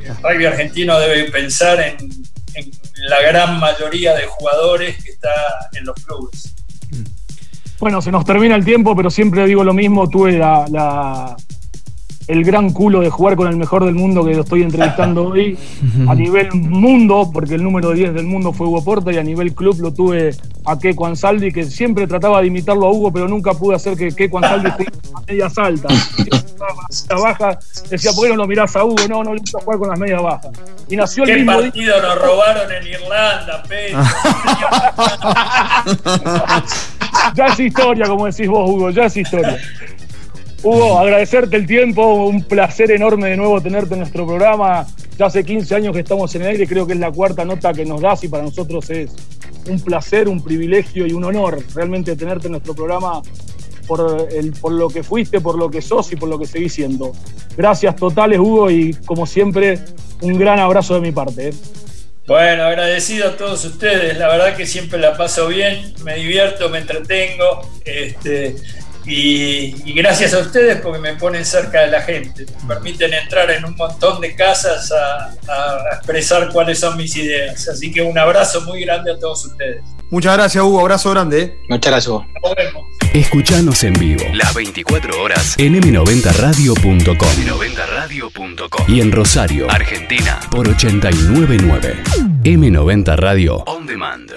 El 0.00 0.16
rugby 0.22 0.46
argentino 0.46 0.98
debe 1.00 1.24
pensar 1.30 1.80
en, 1.80 1.96
la 3.08 3.20
gran 3.22 3.58
mayoría 3.58 4.14
de 4.14 4.26
jugadores 4.26 5.02
que 5.02 5.10
está 5.10 5.30
en 5.72 5.84
los 5.84 5.96
clubes. 6.04 6.54
Bueno, 7.80 8.00
se 8.02 8.12
nos 8.12 8.24
termina 8.24 8.54
el 8.54 8.64
tiempo, 8.64 8.94
pero 8.94 9.10
siempre 9.10 9.46
digo 9.46 9.64
lo 9.64 9.72
mismo. 9.72 10.08
Tuve 10.08 10.32
la 10.32 11.36
el 12.28 12.44
gran 12.44 12.72
culo 12.72 13.00
de 13.00 13.10
jugar 13.10 13.36
con 13.36 13.48
el 13.48 13.56
mejor 13.56 13.84
del 13.84 13.94
mundo 13.94 14.24
que 14.24 14.34
lo 14.34 14.42
estoy 14.42 14.62
entrevistando 14.62 15.28
hoy, 15.28 15.58
a 16.06 16.14
nivel 16.14 16.52
mundo, 16.52 17.30
porque 17.32 17.54
el 17.54 17.62
número 17.62 17.92
10 17.92 18.14
del 18.14 18.26
mundo 18.26 18.52
fue 18.52 18.66
Hugo 18.66 18.84
Porta, 18.84 19.12
y 19.12 19.16
a 19.16 19.22
nivel 19.22 19.54
club 19.54 19.78
lo 19.80 19.92
tuve 19.92 20.34
a 20.64 20.78
Keco 20.78 21.06
Ansaldi, 21.06 21.50
que 21.50 21.64
siempre 21.64 22.06
trataba 22.06 22.42
de 22.42 22.48
imitarlo 22.48 22.86
a 22.86 22.92
Hugo, 22.92 23.12
pero 23.12 23.26
nunca 23.26 23.54
pude 23.54 23.76
hacer 23.76 23.96
que 23.96 24.12
Keco 24.12 24.38
Ansaldi 24.38 24.70
fuera 24.72 24.92
a 25.14 25.20
medias 25.26 25.58
altas. 25.58 26.10
baja, 27.22 27.58
decía, 27.88 28.12
¿por 28.12 28.24
qué 28.24 28.30
no 28.30 28.36
lo 28.36 28.46
mirás 28.46 28.76
a 28.76 28.84
Hugo? 28.84 28.96
No, 29.08 29.24
no 29.24 29.32
le 29.32 29.40
gusta 29.40 29.60
jugar 29.60 29.78
con 29.78 29.88
las 29.88 29.98
medias 29.98 30.22
bajas. 30.22 30.50
Y 30.88 30.96
nació 30.96 31.24
el 31.24 31.38
¿Qué 31.38 31.44
partido 31.44 32.02
nos 32.02 32.20
robaron 32.20 32.70
en 32.72 32.86
Irlanda, 32.86 33.62
Pedro? 33.68 33.98
ya 37.34 37.46
es 37.46 37.60
historia, 37.60 38.06
como 38.06 38.26
decís 38.26 38.48
vos, 38.48 38.70
Hugo, 38.70 38.90
ya 38.90 39.04
es 39.04 39.16
historia. 39.16 39.58
Hugo, 40.62 40.98
agradecerte 40.98 41.56
el 41.56 41.66
tiempo, 41.66 42.26
un 42.26 42.42
placer 42.42 42.90
enorme 42.90 43.30
de 43.30 43.36
nuevo 43.36 43.60
tenerte 43.60 43.94
en 43.94 44.00
nuestro 44.00 44.26
programa. 44.26 44.86
Ya 45.16 45.26
hace 45.26 45.44
15 45.44 45.74
años 45.74 45.94
que 45.94 46.00
estamos 46.00 46.34
en 46.34 46.42
el 46.42 46.48
aire, 46.48 46.66
creo 46.66 46.86
que 46.86 46.94
es 46.94 46.98
la 46.98 47.12
cuarta 47.12 47.44
nota 47.44 47.72
que 47.72 47.84
nos 47.84 48.00
das 48.00 48.24
y 48.24 48.28
para 48.28 48.42
nosotros 48.42 48.90
es 48.90 49.10
un 49.68 49.80
placer, 49.80 50.28
un 50.28 50.42
privilegio 50.42 51.06
y 51.06 51.12
un 51.12 51.24
honor 51.24 51.58
realmente 51.74 52.16
tenerte 52.16 52.46
en 52.46 52.52
nuestro 52.52 52.74
programa 52.74 53.22
por, 53.86 54.28
el, 54.32 54.52
por 54.52 54.72
lo 54.72 54.88
que 54.88 55.02
fuiste, 55.02 55.40
por 55.40 55.56
lo 55.56 55.70
que 55.70 55.80
sos 55.80 56.12
y 56.12 56.16
por 56.16 56.28
lo 56.28 56.38
que 56.38 56.46
seguís 56.46 56.74
siendo. 56.74 57.12
Gracias 57.56 57.96
totales, 57.96 58.38
Hugo, 58.38 58.70
y 58.70 58.94
como 59.06 59.26
siempre, 59.26 59.78
un 60.22 60.38
gran 60.38 60.58
abrazo 60.58 60.94
de 60.94 61.00
mi 61.00 61.12
parte. 61.12 61.48
¿eh? 61.48 61.54
Bueno, 62.26 62.64
agradecido 62.64 63.28
a 63.28 63.36
todos 63.36 63.64
ustedes. 63.64 64.18
La 64.18 64.28
verdad 64.28 64.56
que 64.56 64.66
siempre 64.66 64.98
la 64.98 65.16
paso 65.16 65.48
bien, 65.48 65.94
me 66.04 66.16
divierto, 66.16 66.68
me 66.68 66.78
entretengo. 66.78 67.62
Este, 67.84 68.56
y, 69.08 69.92
gracias 69.94 70.34
a 70.34 70.38
ustedes 70.38 70.80
porque 70.80 70.98
me 71.00 71.14
ponen 71.14 71.44
cerca 71.44 71.80
de 71.80 71.88
la 71.88 72.02
gente, 72.02 72.44
me 72.62 72.74
permiten 72.74 73.14
entrar 73.14 73.50
en 73.50 73.64
un 73.64 73.74
montón 73.74 74.20
de 74.20 74.34
casas 74.34 74.92
a, 74.92 75.34
expresar 75.94 76.50
cuáles 76.52 76.78
son 76.78 76.96
mis 76.96 77.16
ideas. 77.16 77.68
Así 77.68 77.90
que 77.90 78.02
un 78.02 78.18
abrazo 78.18 78.60
muy 78.62 78.82
grande 78.82 79.12
a 79.12 79.18
todos 79.18 79.46
ustedes. 79.46 79.82
Muchas 80.10 80.36
gracias, 80.36 80.62
Hugo. 80.62 80.80
Abrazo 80.80 81.10
grande. 81.10 81.58
Muchas 81.68 81.90
gracias, 81.90 82.08
Hugo. 82.08 82.26
Nos 82.42 82.54
vemos. 82.54 82.82
Escuchanos 83.14 83.82
en 83.84 83.94
vivo 83.94 84.24
las 84.34 84.54
24 84.54 85.22
horas 85.22 85.54
en 85.58 85.80
m90radio.com 85.80 87.28
m90radio.com 87.28 88.84
y 88.86 89.00
en 89.00 89.12
Rosario, 89.12 89.70
Argentina 89.70 90.38
por 90.50 90.68
899. 90.68 92.02
M90 92.44 93.16
Radio 93.16 93.64
On 93.66 93.86
Demand. 93.86 94.30